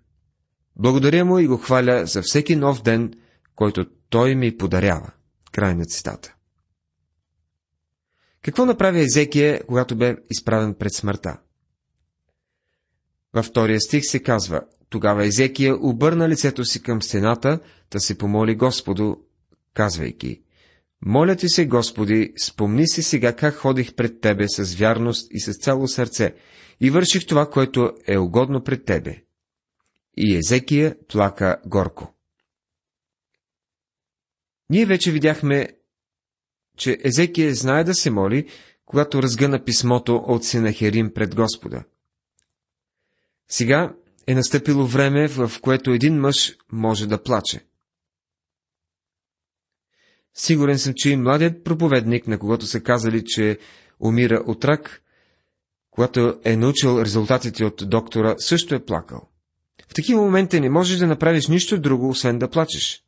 Благодаря 0.75 1.25
му 1.25 1.39
и 1.39 1.47
го 1.47 1.57
хваля 1.57 2.05
за 2.05 2.21
всеки 2.21 2.55
нов 2.55 2.81
ден, 2.81 3.13
който 3.55 3.85
той 4.09 4.35
ми 4.35 4.57
подарява. 4.57 5.11
Край 5.51 5.75
на 5.75 5.85
цитата. 5.85 6.35
Какво 8.43 8.65
направи 8.65 8.99
Езекия, 8.99 9.65
когато 9.67 9.95
бе 9.95 10.15
изправен 10.29 10.73
пред 10.73 10.93
смъртта? 10.93 11.39
Във 13.33 13.45
втория 13.45 13.81
стих 13.81 14.03
се 14.05 14.23
казва, 14.23 14.61
тогава 14.89 15.25
Езекия 15.25 15.75
обърна 15.81 16.29
лицето 16.29 16.65
си 16.65 16.83
към 16.83 17.01
стената, 17.01 17.59
да 17.91 17.99
се 17.99 18.17
помоли 18.17 18.55
Господу, 18.55 19.15
казвайки, 19.73 20.41
Моля 21.05 21.35
ти 21.35 21.49
се, 21.49 21.65
Господи, 21.65 22.33
спомни 22.43 22.87
си 22.87 23.03
сега 23.03 23.35
как 23.35 23.55
ходих 23.55 23.95
пред 23.95 24.21
Тебе 24.21 24.47
с 24.47 24.75
вярност 24.75 25.27
и 25.31 25.39
с 25.39 25.53
цяло 25.53 25.87
сърце 25.87 26.35
и 26.81 26.89
върших 26.89 27.25
това, 27.25 27.49
което 27.49 27.91
е 28.07 28.17
угодно 28.17 28.63
пред 28.63 28.85
Тебе. 28.85 29.23
И 30.17 30.35
Езекия 30.35 30.95
плака 31.07 31.61
горко. 31.65 32.13
Ние 34.69 34.85
вече 34.85 35.11
видяхме, 35.11 35.69
че 36.77 36.97
Езекия 37.03 37.55
знае 37.55 37.83
да 37.83 37.95
се 37.95 38.09
моли, 38.09 38.47
когато 38.85 39.23
разгъна 39.23 39.63
писмото 39.63 40.15
от 40.15 40.45
Сенахерим 40.45 41.13
пред 41.13 41.35
Господа. 41.35 41.83
Сега 43.49 43.93
е 44.27 44.35
настъпило 44.35 44.85
време, 44.85 45.27
в 45.27 45.51
което 45.61 45.91
един 45.91 46.19
мъж 46.19 46.55
може 46.71 47.07
да 47.07 47.23
плаче. 47.23 47.65
Сигурен 50.33 50.79
съм, 50.79 50.93
че 50.95 51.09
и 51.09 51.17
младият 51.17 51.63
проповедник, 51.63 52.27
на 52.27 52.39
когото 52.39 52.65
са 52.65 52.81
казали, 52.81 53.23
че 53.25 53.59
умира 53.99 54.43
от 54.47 54.65
рак, 54.65 55.03
когато 55.91 56.39
е 56.43 56.57
научил 56.57 57.01
резултатите 57.01 57.65
от 57.65 57.89
доктора, 57.89 58.35
също 58.37 58.75
е 58.75 58.85
плакал. 58.85 59.29
В 59.89 59.93
такива 59.93 60.21
моменти 60.21 60.59
не 60.59 60.69
можеш 60.69 60.97
да 60.97 61.07
направиш 61.07 61.47
нищо 61.47 61.81
друго, 61.81 62.09
освен 62.09 62.39
да 62.39 62.49
плачеш. 62.49 63.02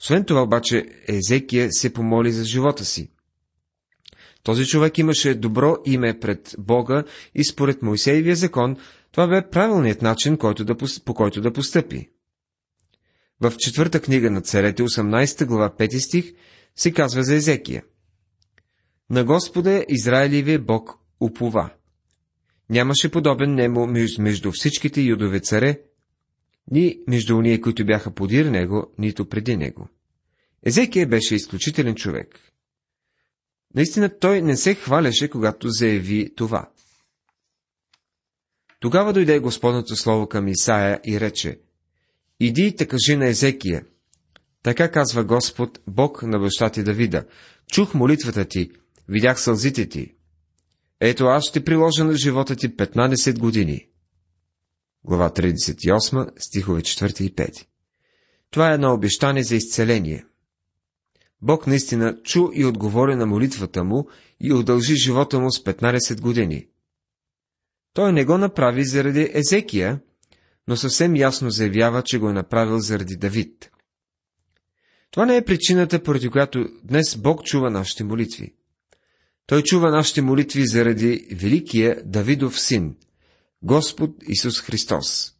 Освен 0.00 0.24
това 0.24 0.42
обаче 0.42 0.86
Езекия 1.08 1.72
се 1.72 1.92
помоли 1.92 2.32
за 2.32 2.44
живота 2.44 2.84
си. 2.84 3.10
Този 4.42 4.66
човек 4.66 4.98
имаше 4.98 5.34
добро 5.34 5.76
име 5.84 6.20
пред 6.20 6.54
Бога 6.58 7.04
и 7.34 7.44
според 7.44 7.82
Моисеевия 7.82 8.36
закон 8.36 8.76
това 9.12 9.26
бе 9.26 9.50
правилният 9.50 10.02
начин, 10.02 10.36
който 10.36 10.64
да, 10.64 10.76
по 11.04 11.14
който 11.14 11.40
да 11.40 11.52
постъпи. 11.52 12.10
В 13.40 13.52
четвърта 13.58 14.00
книга 14.00 14.30
на 14.30 14.40
царете, 14.40 14.82
18 14.82 15.46
глава, 15.46 15.70
5 15.78 15.98
стих, 15.98 16.32
се 16.76 16.92
казва 16.92 17.22
за 17.22 17.34
Езекия. 17.34 17.82
На 19.10 19.24
Господа 19.24 19.84
Израилевия 19.88 20.58
Бог 20.58 20.98
упова. 21.20 21.70
Нямаше 22.70 23.10
подобен 23.10 23.54
немо 23.54 23.86
между 24.18 24.52
всичките 24.52 25.00
юдове 25.00 25.40
царе, 25.40 25.80
ни 26.70 27.00
между 27.08 27.36
уния, 27.36 27.60
които 27.60 27.86
бяха 27.86 28.14
подир 28.14 28.46
него, 28.46 28.94
нито 28.98 29.28
преди 29.28 29.56
него. 29.56 29.88
Езекия 30.62 31.06
беше 31.06 31.34
изключителен 31.34 31.94
човек. 31.94 32.40
Наистина 33.74 34.18
той 34.18 34.42
не 34.42 34.56
се 34.56 34.74
хваляше, 34.74 35.28
когато 35.28 35.68
заяви 35.68 36.34
това. 36.36 36.70
Тогава 38.80 39.12
дойде 39.12 39.38
Господното 39.38 39.96
слово 39.96 40.26
към 40.26 40.48
Исаия 40.48 41.00
и 41.06 41.20
рече, 41.20 41.60
Иди 42.40 42.66
и 42.66 42.86
кажи 42.86 43.16
на 43.16 43.26
Езекия. 43.26 43.84
Така 44.62 44.90
казва 44.90 45.24
Господ, 45.24 45.80
Бог 45.86 46.22
на 46.22 46.38
баща 46.38 46.70
ти 46.70 46.82
Давида. 46.82 47.24
Чух 47.72 47.94
молитвата 47.94 48.44
ти, 48.44 48.70
видях 49.08 49.40
сълзите 49.40 49.88
ти. 49.88 50.14
Ето 51.00 51.24
аз 51.24 51.44
ще 51.44 51.64
приложа 51.64 52.04
на 52.04 52.16
живота 52.16 52.56
ти 52.56 52.76
15 52.76 53.38
години. 53.38 53.89
Глава 55.04 55.30
38, 55.30 56.30
стихове 56.36 56.80
4 56.80 57.22
и 57.22 57.34
5. 57.34 57.66
Това 58.50 58.70
е 58.70 58.74
едно 58.74 58.94
обещание 58.94 59.42
за 59.42 59.56
изцеление. 59.56 60.26
Бог 61.42 61.66
наистина 61.66 62.22
чу 62.22 62.48
и 62.54 62.64
отговори 62.64 63.16
на 63.16 63.26
молитвата 63.26 63.84
му 63.84 64.08
и 64.40 64.52
удължи 64.52 64.96
живота 64.96 65.40
му 65.40 65.50
с 65.50 65.64
15 65.64 66.20
години. 66.20 66.66
Той 67.94 68.12
не 68.12 68.24
го 68.24 68.38
направи 68.38 68.84
заради 68.84 69.30
Езекия, 69.34 70.00
но 70.68 70.76
съвсем 70.76 71.16
ясно 71.16 71.50
заявява, 71.50 72.02
че 72.02 72.18
го 72.18 72.30
е 72.30 72.32
направил 72.32 72.78
заради 72.78 73.16
Давид. 73.16 73.70
Това 75.10 75.26
не 75.26 75.36
е 75.36 75.44
причината, 75.44 76.02
поради 76.02 76.28
която 76.28 76.68
днес 76.84 77.16
Бог 77.16 77.44
чува 77.44 77.70
нашите 77.70 78.04
молитви. 78.04 78.54
Той 79.46 79.62
чува 79.62 79.90
нашите 79.90 80.22
молитви 80.22 80.66
заради 80.66 81.28
великия 81.32 82.02
Давидов 82.04 82.60
син, 82.60 82.96
Господ 83.62 84.10
Исус 84.28 84.60
Христос. 84.60 85.34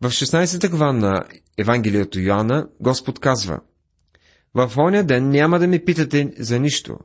В 0.00 0.08
16 0.10 0.70
глава 0.70 0.92
на 0.92 1.24
Евангелието 1.58 2.20
Йоанна 2.20 2.68
Господ 2.80 3.18
казва 3.18 3.60
В 4.54 4.72
оня 4.76 5.04
ден 5.04 5.30
няма 5.30 5.58
да 5.58 5.66
ми 5.66 5.84
питате 5.84 6.32
за 6.38 6.58
нищо. 6.58 6.98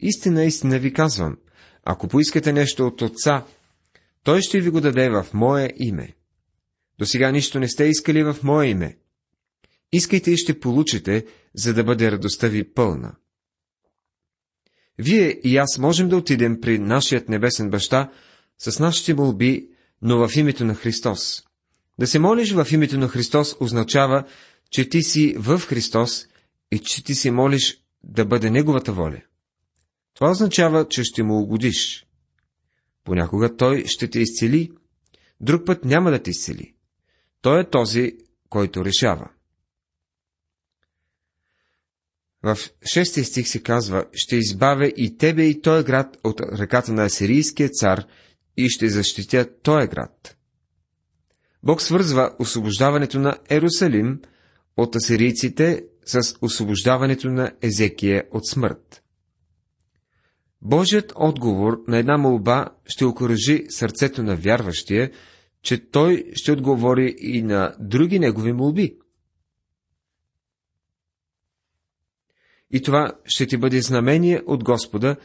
Истина, 0.00 0.44
истина 0.44 0.78
ви 0.78 0.92
казвам, 0.92 1.36
ако 1.84 2.08
поискате 2.08 2.52
нещо 2.52 2.86
от 2.86 3.02
Отца, 3.02 3.44
той 4.22 4.42
ще 4.42 4.60
ви 4.60 4.70
го 4.70 4.80
даде 4.80 5.10
в 5.10 5.26
Мое 5.34 5.70
име. 5.76 6.14
До 6.98 7.06
сега 7.06 7.30
нищо 7.30 7.60
не 7.60 7.68
сте 7.68 7.84
искали 7.84 8.22
в 8.22 8.36
Мое 8.42 8.66
име. 8.66 8.98
Искайте 9.92 10.30
и 10.30 10.36
ще 10.36 10.60
получите, 10.60 11.26
за 11.54 11.74
да 11.74 11.84
бъде 11.84 12.12
радостта 12.12 12.48
ви 12.48 12.74
пълна. 12.74 13.16
Вие 14.98 15.40
и 15.44 15.56
аз 15.56 15.78
можем 15.78 16.08
да 16.08 16.16
отидем 16.16 16.60
при 16.60 16.78
нашият 16.78 17.28
небесен 17.28 17.70
баща 17.70 18.10
с 18.58 18.78
нашите 18.78 19.14
молби, 19.14 19.68
но 20.02 20.28
в 20.28 20.36
името 20.36 20.64
на 20.64 20.74
Христос. 20.74 21.42
Да 21.98 22.06
се 22.06 22.18
молиш 22.18 22.52
в 22.52 22.66
името 22.72 22.98
на 22.98 23.08
Христос 23.08 23.56
означава, 23.60 24.24
че 24.70 24.88
ти 24.88 25.02
си 25.02 25.34
в 25.38 25.58
Христос 25.58 26.26
и 26.70 26.78
че 26.78 27.04
ти 27.04 27.14
си 27.14 27.30
молиш 27.30 27.82
да 28.04 28.24
бъде 28.24 28.50
Неговата 28.50 28.92
воля. 28.92 29.22
Това 30.14 30.30
означава, 30.30 30.88
че 30.88 31.04
ще 31.04 31.22
му 31.22 31.40
угодиш. 31.40 32.06
Понякога 33.04 33.56
той 33.56 33.84
ще 33.86 34.10
те 34.10 34.20
изцели, 34.20 34.70
друг 35.40 35.66
път 35.66 35.84
няма 35.84 36.10
да 36.10 36.22
те 36.22 36.30
изцели. 36.30 36.74
Той 37.40 37.60
е 37.60 37.70
този, 37.70 38.12
който 38.48 38.84
решава. 38.84 39.28
В 42.42 42.58
шестия 42.92 43.24
стих 43.24 43.48
се 43.48 43.62
казва, 43.62 44.04
ще 44.12 44.36
избавя 44.36 44.86
и 44.86 45.16
тебе 45.16 45.44
и 45.44 45.60
този 45.60 45.84
град 45.84 46.16
от 46.24 46.40
ръката 46.40 46.92
на 46.92 47.04
асирийския 47.04 47.68
цар 47.68 48.06
и 48.56 48.68
ще 48.68 48.88
защитя 48.88 49.46
този 49.62 49.86
град. 49.86 50.36
Бог 51.62 51.82
свързва 51.82 52.36
освобождаването 52.38 53.18
на 53.18 53.38
Ерусалим 53.50 54.20
от 54.76 54.96
асирийците 54.96 55.84
с 56.06 56.34
освобождаването 56.42 57.28
на 57.28 57.52
Езекия 57.62 58.24
от 58.30 58.46
смърт. 58.46 59.02
Божият 60.62 61.12
отговор 61.16 61.84
на 61.88 61.98
една 61.98 62.18
молба 62.18 62.68
ще 62.86 63.04
окоръжи 63.04 63.64
сърцето 63.68 64.22
на 64.22 64.36
вярващия, 64.36 65.10
че 65.62 65.90
той 65.90 66.30
ще 66.34 66.52
отговори 66.52 67.14
и 67.18 67.42
на 67.42 67.76
други 67.80 68.18
негови 68.18 68.52
молби. 68.52 68.96
И 72.70 72.82
това 72.82 73.12
ще 73.24 73.46
ти 73.46 73.56
бъде 73.56 73.80
знамение 73.80 74.42
от 74.46 74.64
Господа, 74.64 75.16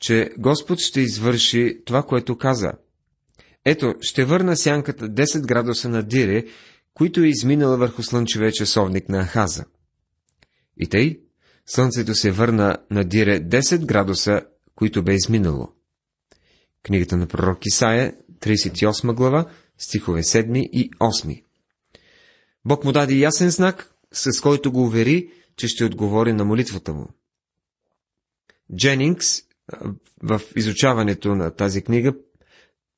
че 0.00 0.30
Господ 0.38 0.78
ще 0.80 1.00
извърши 1.00 1.80
това, 1.84 2.02
което 2.02 2.38
каза. 2.38 2.72
Ето, 3.64 3.94
ще 4.00 4.24
върна 4.24 4.56
сянката 4.56 5.08
10 5.08 5.46
градуса 5.46 5.88
на 5.88 6.02
Дире, 6.02 6.44
които 6.94 7.20
е 7.20 7.28
изминала 7.28 7.76
върху 7.76 8.02
слънчевия 8.02 8.52
часовник 8.52 9.08
на 9.08 9.24
Ахаза. 9.24 9.64
И 10.76 10.86
тъй, 10.86 11.20
слънцето 11.66 12.14
се 12.14 12.30
върна 12.30 12.76
на 12.90 13.04
Дире 13.04 13.40
10 13.40 13.86
градуса 13.86 14.42
които 14.76 15.04
бе 15.04 15.14
изминало. 15.14 15.68
Книгата 16.82 17.16
на 17.16 17.26
пророк 17.26 17.66
Исаия, 17.66 18.14
38 18.40 19.14
глава, 19.14 19.50
стихове 19.78 20.22
7 20.22 20.58
и 20.58 20.90
8. 20.90 21.44
Бог 22.64 22.84
му 22.84 22.92
даде 22.92 23.14
ясен 23.14 23.50
знак, 23.50 23.94
с 24.12 24.40
който 24.40 24.72
го 24.72 24.82
увери, 24.82 25.32
че 25.56 25.68
ще 25.68 25.84
отговори 25.84 26.32
на 26.32 26.44
молитвата 26.44 26.92
му. 26.94 27.08
Дженингс 28.76 29.42
в 30.22 30.40
изучаването 30.56 31.34
на 31.34 31.50
тази 31.54 31.82
книга 31.82 32.14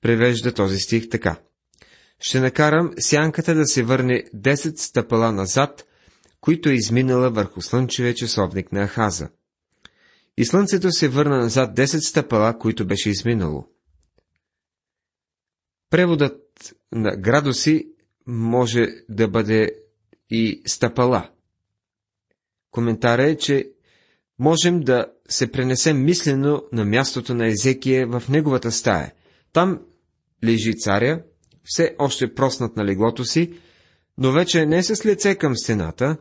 превежда 0.00 0.54
този 0.54 0.78
стих 0.78 1.08
така. 1.08 1.40
Ще 2.20 2.40
накарам 2.40 2.92
сянката 2.98 3.54
да 3.54 3.66
се 3.66 3.82
върне 3.82 4.24
10 4.34 4.76
стъпала 4.76 5.32
назад, 5.32 5.84
които 6.40 6.68
е 6.68 6.72
изминала 6.74 7.30
върху 7.30 7.62
слънчевия 7.62 8.14
часовник 8.14 8.72
на 8.72 8.86
Ахаза. 8.86 9.28
И 10.36 10.44
слънцето 10.44 10.90
се 10.90 11.08
върна 11.08 11.36
назад 11.38 11.76
10 11.76 11.84
стъпала, 12.08 12.58
които 12.58 12.86
беше 12.86 13.10
изминало. 13.10 13.68
Преводът 15.90 16.74
на 16.92 17.16
градуси 17.16 17.88
може 18.26 18.86
да 19.08 19.28
бъде 19.28 19.70
и 20.30 20.62
стъпала. 20.66 21.30
Коментара 22.70 23.22
е, 23.22 23.36
че 23.36 23.70
можем 24.38 24.80
да 24.80 25.06
се 25.28 25.52
пренесем 25.52 26.04
мислено 26.04 26.62
на 26.72 26.84
мястото 26.84 27.34
на 27.34 27.46
Езекия 27.46 28.06
в 28.06 28.22
неговата 28.28 28.72
стая. 28.72 29.12
Там 29.52 29.80
лежи 30.44 30.76
царя, 30.76 31.22
все 31.64 31.94
още 31.98 32.34
проснат 32.34 32.76
на 32.76 32.84
леглото 32.84 33.24
си, 33.24 33.52
но 34.18 34.32
вече 34.32 34.66
не 34.66 34.82
с 34.82 35.06
лице 35.06 35.34
към 35.34 35.56
стената, 35.56 36.16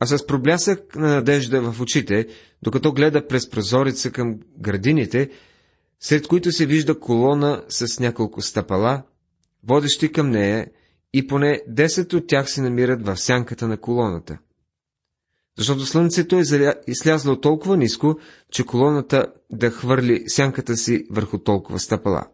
а 0.00 0.06
с 0.06 0.26
проблясък 0.26 0.96
на 0.96 1.08
надежда 1.08 1.72
в 1.72 1.80
очите, 1.80 2.26
докато 2.62 2.92
гледа 2.92 3.26
през 3.26 3.50
прозореца 3.50 4.10
към 4.10 4.40
градините, 4.58 5.30
сред 6.00 6.26
които 6.26 6.52
се 6.52 6.66
вижда 6.66 7.00
колона 7.00 7.64
с 7.68 8.00
няколко 8.00 8.42
стъпала, 8.42 9.02
водещи 9.64 10.12
към 10.12 10.30
нея, 10.30 10.66
и 11.12 11.26
поне 11.26 11.60
10 11.70 12.14
от 12.14 12.26
тях 12.26 12.50
се 12.50 12.62
намират 12.62 13.06
в 13.06 13.16
сянката 13.16 13.68
на 13.68 13.76
колоната. 13.76 14.38
Защото 15.58 15.86
слънцето 15.86 16.36
е 16.36 16.74
излязло 16.86 17.40
толкова 17.40 17.76
ниско, 17.76 18.18
че 18.50 18.66
колоната 18.66 19.26
да 19.50 19.70
хвърли 19.70 20.24
сянката 20.26 20.76
си 20.76 21.06
върху 21.10 21.38
толкова 21.38 21.78
стъпала. 21.78 22.26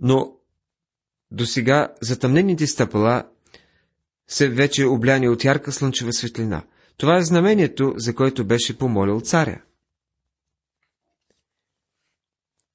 Но 0.00 0.36
до 1.30 1.46
сега 1.46 1.94
затъмнените 2.00 2.66
стъпала 2.66 3.24
се 4.28 4.48
вече 4.48 4.86
обляни 4.86 5.28
от 5.28 5.44
ярка 5.44 5.72
слънчева 5.72 6.12
светлина. 6.12 6.64
Това 6.96 7.16
е 7.18 7.22
знамението, 7.24 7.92
за 7.96 8.14
което 8.14 8.46
беше 8.46 8.78
помолил 8.78 9.20
царя. 9.20 9.62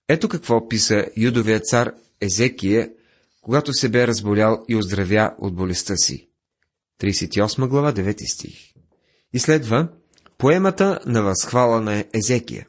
Ето 0.07 0.29
какво 0.29 0.67
писа 0.67 1.05
юдовия 1.17 1.59
цар 1.59 1.93
Езекия, 2.21 2.91
когато 3.41 3.73
се 3.73 3.89
бе 3.89 4.07
разболял 4.07 4.65
и 4.67 4.75
оздравя 4.75 5.35
от 5.37 5.55
болестта 5.55 5.95
си. 5.95 6.29
38 6.99 7.67
глава, 7.67 7.93
9 7.93 8.33
стих. 8.33 8.73
И 9.33 9.39
следва 9.39 9.89
поемата 10.37 10.99
на 11.05 11.23
възхвала 11.23 11.81
на 11.81 12.05
Езекия. 12.13 12.67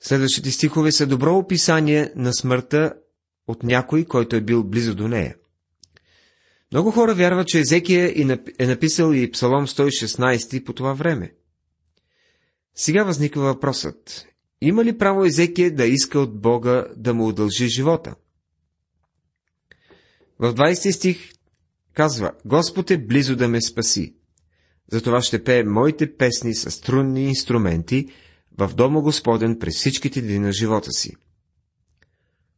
Следващите 0.00 0.50
стихове 0.50 0.92
са 0.92 1.06
добро 1.06 1.36
описание 1.36 2.12
на 2.16 2.32
смъртта 2.32 2.94
от 3.46 3.62
някой, 3.62 4.04
който 4.04 4.36
е 4.36 4.40
бил 4.40 4.64
близо 4.64 4.94
до 4.94 5.08
нея. 5.08 5.36
Много 6.72 6.90
хора 6.90 7.14
вярват, 7.14 7.48
че 7.48 7.60
Езекия 7.60 8.14
е 8.58 8.66
написал 8.66 9.12
и 9.12 9.30
Псалом 9.30 9.66
116 9.66 10.64
по 10.64 10.72
това 10.72 10.92
време. 10.92 11.32
Сега 12.74 13.04
възниква 13.04 13.42
въпросът. 13.42 14.26
Има 14.60 14.84
ли 14.84 14.98
право 14.98 15.24
Езекия 15.24 15.74
да 15.74 15.86
иска 15.86 16.18
от 16.18 16.40
Бога 16.40 16.86
да 16.96 17.14
му 17.14 17.28
удължи 17.28 17.68
живота? 17.68 18.14
В 20.38 20.54
20 20.54 20.90
стих 20.90 21.32
казва, 21.96 22.32
Господ 22.44 22.90
е 22.90 22.98
близо 22.98 23.36
да 23.36 23.48
ме 23.48 23.60
спаси. 23.60 24.14
Затова 24.92 25.20
ще 25.20 25.44
пее 25.44 25.64
моите 25.64 26.16
песни 26.16 26.54
с 26.54 26.70
струнни 26.70 27.28
инструменти 27.28 28.08
в 28.58 28.70
дома 28.74 29.00
Господен 29.00 29.58
през 29.58 29.76
всичките 29.76 30.22
дни 30.22 30.38
на 30.38 30.52
живота 30.52 30.90
си. 30.90 31.16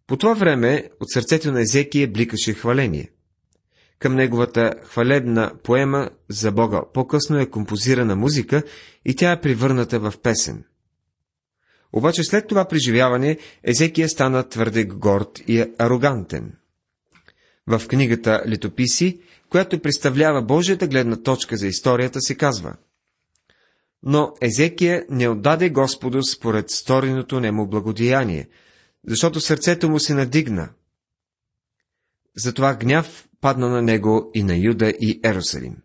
По 0.06 0.16
това 0.16 0.34
време 0.34 0.90
от 1.00 1.10
сърцето 1.10 1.52
на 1.52 1.60
Езекия 1.60 2.08
бликаше 2.08 2.54
хваление. 2.54 3.10
Към 3.98 4.14
неговата 4.14 4.74
хвалебна 4.84 5.52
поема 5.62 6.10
за 6.28 6.52
Бога 6.52 6.82
по-късно 6.94 7.38
е 7.38 7.50
композирана 7.50 8.16
музика 8.16 8.62
и 9.04 9.16
тя 9.16 9.32
е 9.32 9.40
привърната 9.40 10.00
в 10.00 10.14
песен. 10.22 10.64
Обаче 11.92 12.24
след 12.24 12.46
това 12.46 12.64
преживяване 12.64 13.38
Езекия 13.62 14.08
стана 14.08 14.48
твърде 14.48 14.84
горд 14.84 15.40
и 15.46 15.64
арогантен. 15.78 16.52
В 17.68 17.88
книгата 17.88 18.42
Летописи, 18.48 19.20
която 19.50 19.82
представлява 19.82 20.42
Божията 20.42 20.86
гледна 20.86 21.22
точка 21.22 21.56
за 21.56 21.66
историята, 21.66 22.20
се 22.20 22.34
казва 22.34 22.76
Но 24.02 24.32
Езекия 24.40 25.04
не 25.10 25.28
отдаде 25.28 25.70
Господу 25.70 26.22
според 26.22 26.70
стореното 26.70 27.40
нему 27.40 27.66
благодеяние, 27.66 28.48
защото 29.06 29.40
сърцето 29.40 29.90
му 29.90 30.00
се 30.00 30.14
надигна. 30.14 30.68
Затова 32.36 32.74
гняв 32.74 33.28
падна 33.40 33.68
на 33.68 33.82
него 33.82 34.30
и 34.34 34.42
на 34.42 34.56
Юда 34.56 34.90
и 34.90 35.20
Ерусалим. 35.24 35.76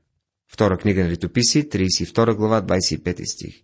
Втора 0.48 0.78
книга 0.78 1.04
на 1.04 1.10
Летописи, 1.10 1.70
32 1.70 2.36
глава, 2.36 2.62
25 2.62 3.34
стих. 3.34 3.64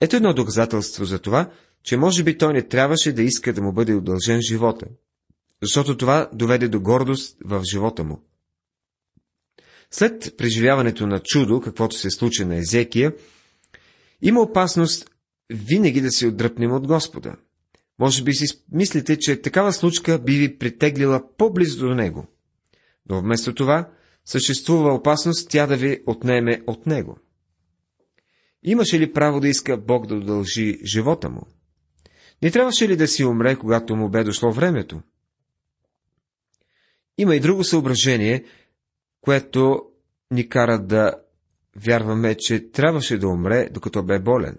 Ето 0.00 0.16
едно 0.16 0.34
доказателство 0.34 1.04
за 1.04 1.18
това, 1.18 1.50
че 1.82 1.96
може 1.96 2.24
би 2.24 2.38
той 2.38 2.52
не 2.52 2.68
трябваше 2.68 3.12
да 3.12 3.22
иска 3.22 3.52
да 3.52 3.62
му 3.62 3.72
бъде 3.72 3.94
удължен 3.94 4.40
живота, 4.42 4.86
защото 5.62 5.96
това 5.96 6.30
доведе 6.32 6.68
до 6.68 6.80
гордост 6.80 7.36
в 7.44 7.62
живота 7.64 8.04
му. 8.04 8.22
След 9.90 10.34
преживяването 10.38 11.06
на 11.06 11.20
чудо, 11.24 11.60
каквото 11.60 11.96
се 11.96 12.10
случи 12.10 12.44
на 12.44 12.56
Езекия, 12.56 13.14
има 14.22 14.40
опасност 14.40 15.10
винаги 15.50 16.00
да 16.00 16.10
се 16.10 16.26
отдръпнем 16.26 16.72
от 16.72 16.86
Господа. 16.86 17.36
Може 17.98 18.22
би 18.22 18.34
си 18.34 18.46
мислите, 18.72 19.18
че 19.18 19.42
такава 19.42 19.72
случка 19.72 20.18
би 20.18 20.32
ви 20.32 20.58
притеглила 20.58 21.36
по-близо 21.36 21.78
до 21.86 21.94
Него. 21.94 22.26
Но 23.08 23.20
вместо 23.20 23.54
това, 23.54 23.90
съществува 24.24 24.94
опасност 24.94 25.50
тя 25.50 25.66
да 25.66 25.76
ви 25.76 26.02
отнеме 26.06 26.62
от 26.66 26.86
Него. 26.86 27.18
Имаше 28.62 29.00
ли 29.00 29.12
право 29.12 29.40
да 29.40 29.48
иска 29.48 29.76
Бог 29.76 30.06
да 30.06 30.14
удължи 30.14 30.78
живота 30.84 31.30
му? 31.30 31.46
Не 32.42 32.50
трябваше 32.50 32.88
ли 32.88 32.96
да 32.96 33.08
си 33.08 33.24
умре, 33.24 33.56
когато 33.56 33.96
му 33.96 34.10
бе 34.10 34.24
дошло 34.24 34.52
времето? 34.52 35.02
Има 37.20 37.36
и 37.36 37.40
друго 37.40 37.64
съображение, 37.64 38.44
което 39.20 39.82
ни 40.30 40.48
кара 40.48 40.78
да 40.78 41.14
вярваме, 41.76 42.34
че 42.38 42.70
трябваше 42.70 43.18
да 43.18 43.28
умре, 43.28 43.68
докато 43.70 44.02
бе 44.02 44.18
болен. 44.18 44.58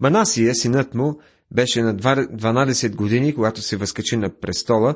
Манасия, 0.00 0.54
синът 0.54 0.94
му, 0.94 1.20
беше 1.50 1.82
на 1.82 1.96
12 1.96 2.94
години, 2.94 3.34
когато 3.34 3.62
се 3.62 3.76
възкачи 3.76 4.16
на 4.16 4.40
престола, 4.40 4.94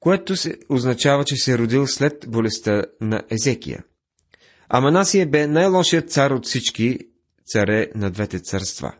което 0.00 0.36
се 0.36 0.58
означава, 0.68 1.24
че 1.24 1.36
се 1.36 1.52
е 1.52 1.58
родил 1.58 1.86
след 1.86 2.24
болестта 2.28 2.84
на 3.00 3.22
Езекия. 3.30 3.84
А 4.68 4.80
Манасия 4.80 5.26
бе 5.26 5.46
най-лошият 5.46 6.10
цар 6.10 6.30
от 6.30 6.46
всички 6.46 6.98
царе 7.46 7.90
на 7.94 8.10
двете 8.10 8.38
царства. 8.38 8.94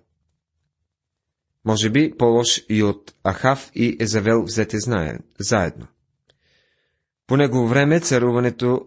Може 1.64 1.90
би 1.90 2.12
по-лош 2.18 2.64
и 2.68 2.82
от 2.82 3.14
Ахав 3.24 3.70
и 3.74 3.96
Езавел 4.00 4.42
взете 4.42 4.76
заедно. 5.38 5.86
По 7.32 7.36
негово 7.36 7.68
време 7.68 8.00
царуването 8.00 8.86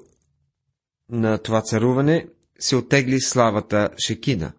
на 1.10 1.38
това 1.38 1.62
царуване 1.62 2.28
се 2.60 2.76
отегли 2.76 3.22
славата 3.22 3.90
Шекина. 4.06 4.54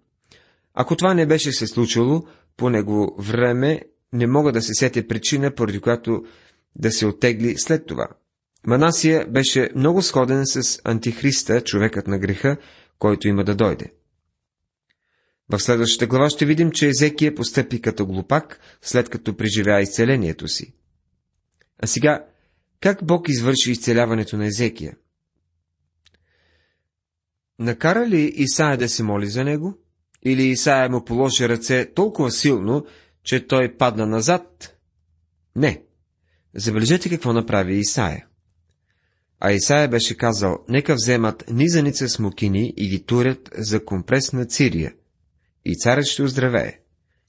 Ако 0.75 0.96
това 0.96 1.14
не 1.14 1.27
беше 1.27 1.53
се 1.53 1.66
случило, 1.66 2.27
по 2.57 2.70
него 2.70 3.16
време 3.18 3.83
не 4.12 4.27
мога 4.27 4.53
да 4.53 4.62
се 4.62 4.75
сетя 4.75 5.09
причина, 5.09 5.55
поради 5.55 5.81
която 5.81 6.25
да 6.77 6.92
се 6.92 7.07
отегли 7.07 7.55
след 7.59 7.87
това. 7.87 8.09
Манасия 8.66 9.27
беше 9.27 9.70
много 9.77 10.03
сходен 10.03 10.42
с 10.46 10.81
Антихриста, 10.85 11.61
човекът 11.61 12.07
на 12.07 12.18
греха, 12.18 12.57
който 12.99 13.29
има 13.29 13.44
да 13.44 13.55
дойде. 13.55 13.92
В 15.49 15.61
следващата 15.61 16.07
глава 16.07 16.31
ще 16.31 16.46
видим, 16.46 16.70
че 16.70 16.88
Езекия 16.88 17.35
постъпи 17.35 17.81
като 17.81 18.07
глупак, 18.07 18.61
след 18.83 19.09
като 19.09 19.37
преживя 19.37 19.81
изцелението 19.81 20.49
си. 20.49 20.75
А 21.83 21.87
сега, 21.87 22.25
как 22.87 23.05
Бог 23.05 23.29
извърши 23.29 23.70
изцеляването 23.70 24.37
на 24.37 24.46
Езекия? 24.46 24.96
Накара 27.59 28.07
ли 28.07 28.33
Исаия 28.37 28.79
да 28.79 28.88
се 28.88 29.03
моли 29.03 29.27
за 29.27 29.44
него? 29.44 29.79
Или 30.25 30.42
Исаия 30.42 30.90
му 30.90 31.05
положи 31.05 31.49
ръце 31.49 31.92
толкова 31.94 32.31
силно, 32.31 32.87
че 33.25 33.46
той 33.46 33.77
падна 33.77 34.07
назад? 34.07 34.77
Не. 35.57 35.83
Забележете 36.55 37.11
какво 37.11 37.33
направи 37.33 37.77
Исаия. 37.77 38.27
А 39.40 39.53
Исаия 39.53 39.88
беше 39.88 40.16
казал, 40.16 40.59
нека 40.68 40.94
вземат 40.94 41.44
низаница 41.51 42.09
смокини 42.09 42.75
и 42.77 42.88
ги 42.88 43.05
турят 43.05 43.51
за 43.59 43.85
компрес 43.85 44.33
на 44.33 44.46
Цирия. 44.46 44.94
И 45.64 45.77
царят 45.77 46.07
ще 46.07 46.22
оздравее. 46.22 46.81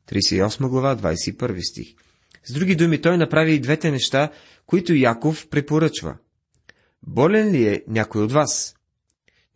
38 0.09 0.67
глава, 0.67 0.97
21 0.97 1.69
стих. 1.71 1.95
С 2.47 2.53
други 2.53 2.75
думи, 2.75 3.01
той 3.01 3.17
направи 3.17 3.53
и 3.53 3.59
двете 3.59 3.91
неща, 3.91 4.31
които 4.65 4.93
Яков 4.93 5.47
препоръчва. 5.49 6.17
Болен 7.07 7.51
ли 7.51 7.67
е 7.67 7.83
някой 7.87 8.23
от 8.23 8.31
вас? 8.31 8.75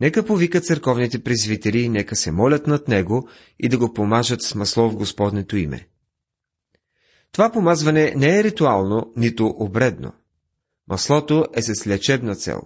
Нека 0.00 0.26
повика 0.26 0.60
църковните 0.60 1.22
презвитери, 1.22 1.88
нека 1.88 2.16
се 2.16 2.30
молят 2.30 2.66
над 2.66 2.88
него 2.88 3.28
и 3.58 3.68
да 3.68 3.78
го 3.78 3.92
помажат 3.92 4.42
с 4.42 4.54
масло 4.54 4.90
в 4.90 4.96
Господнето 4.96 5.56
име. 5.56 5.88
Това 7.32 7.52
помазване 7.52 8.14
не 8.16 8.38
е 8.38 8.44
ритуално, 8.44 9.12
нито 9.16 9.46
обредно. 9.46 10.12
Маслото 10.88 11.46
е 11.54 11.62
с 11.62 11.86
лечебна 11.86 12.34
цел. 12.34 12.60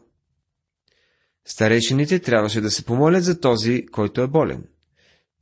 Старейшините 1.45 2.19
трябваше 2.19 2.61
да 2.61 2.71
се 2.71 2.85
помолят 2.85 3.25
за 3.25 3.41
този, 3.41 3.87
който 3.87 4.21
е 4.21 4.27
болен. 4.27 4.65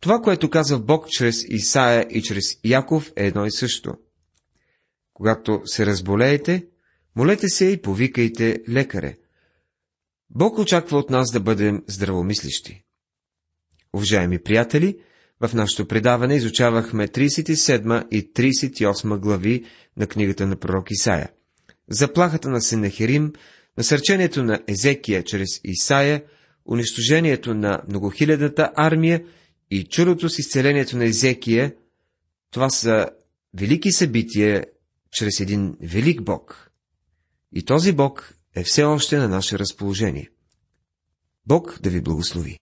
Това, 0.00 0.20
което 0.20 0.50
казва 0.50 0.78
Бог 0.78 1.08
чрез 1.08 1.44
Исаия 1.48 2.06
и 2.10 2.22
чрез 2.22 2.44
Яков 2.64 3.12
е 3.16 3.26
едно 3.26 3.46
и 3.46 3.50
също. 3.50 3.94
Когато 5.14 5.62
се 5.64 5.86
разболеете, 5.86 6.66
молете 7.16 7.48
се 7.48 7.64
и 7.64 7.82
повикайте 7.82 8.62
лекаре. 8.68 9.16
Бог 10.30 10.58
очаква 10.58 10.98
от 10.98 11.10
нас 11.10 11.32
да 11.32 11.40
бъдем 11.40 11.82
здравомислищи. 11.86 12.84
Уважаеми 13.92 14.38
приятели, 14.42 14.98
в 15.40 15.54
нашето 15.54 15.88
предаване 15.88 16.34
изучавахме 16.34 17.08
37 17.08 18.08
и 18.10 18.32
38 18.32 19.18
глави 19.18 19.64
на 19.96 20.06
книгата 20.06 20.46
на 20.46 20.56
пророк 20.56 20.90
Исаия. 20.90 21.30
Заплахата 21.88 22.50
на 22.50 22.60
Сенехерим, 22.60 23.32
насърчението 23.78 24.44
на 24.44 24.60
Езекия 24.68 25.22
чрез 25.22 25.60
Исаия, 25.64 26.24
унищожението 26.70 27.54
на 27.54 27.82
многохилядната 27.88 28.70
армия 28.76 29.24
и 29.70 29.84
чудото 29.84 30.28
с 30.28 30.38
изцелението 30.38 30.96
на 30.96 31.04
Езекия, 31.04 31.74
това 32.50 32.70
са 32.70 33.08
велики 33.54 33.92
събития 33.92 34.64
чрез 35.14 35.40
един 35.40 35.76
велик 35.80 36.22
Бог. 36.22 36.70
И 37.52 37.64
този 37.64 37.92
Бог 37.92 38.34
е 38.54 38.64
все 38.64 38.84
още 38.84 39.18
на 39.18 39.28
наше 39.28 39.58
разположение. 39.58 40.30
Бог 41.46 41.78
да 41.82 41.90
ви 41.90 42.00
благослови. 42.00 42.58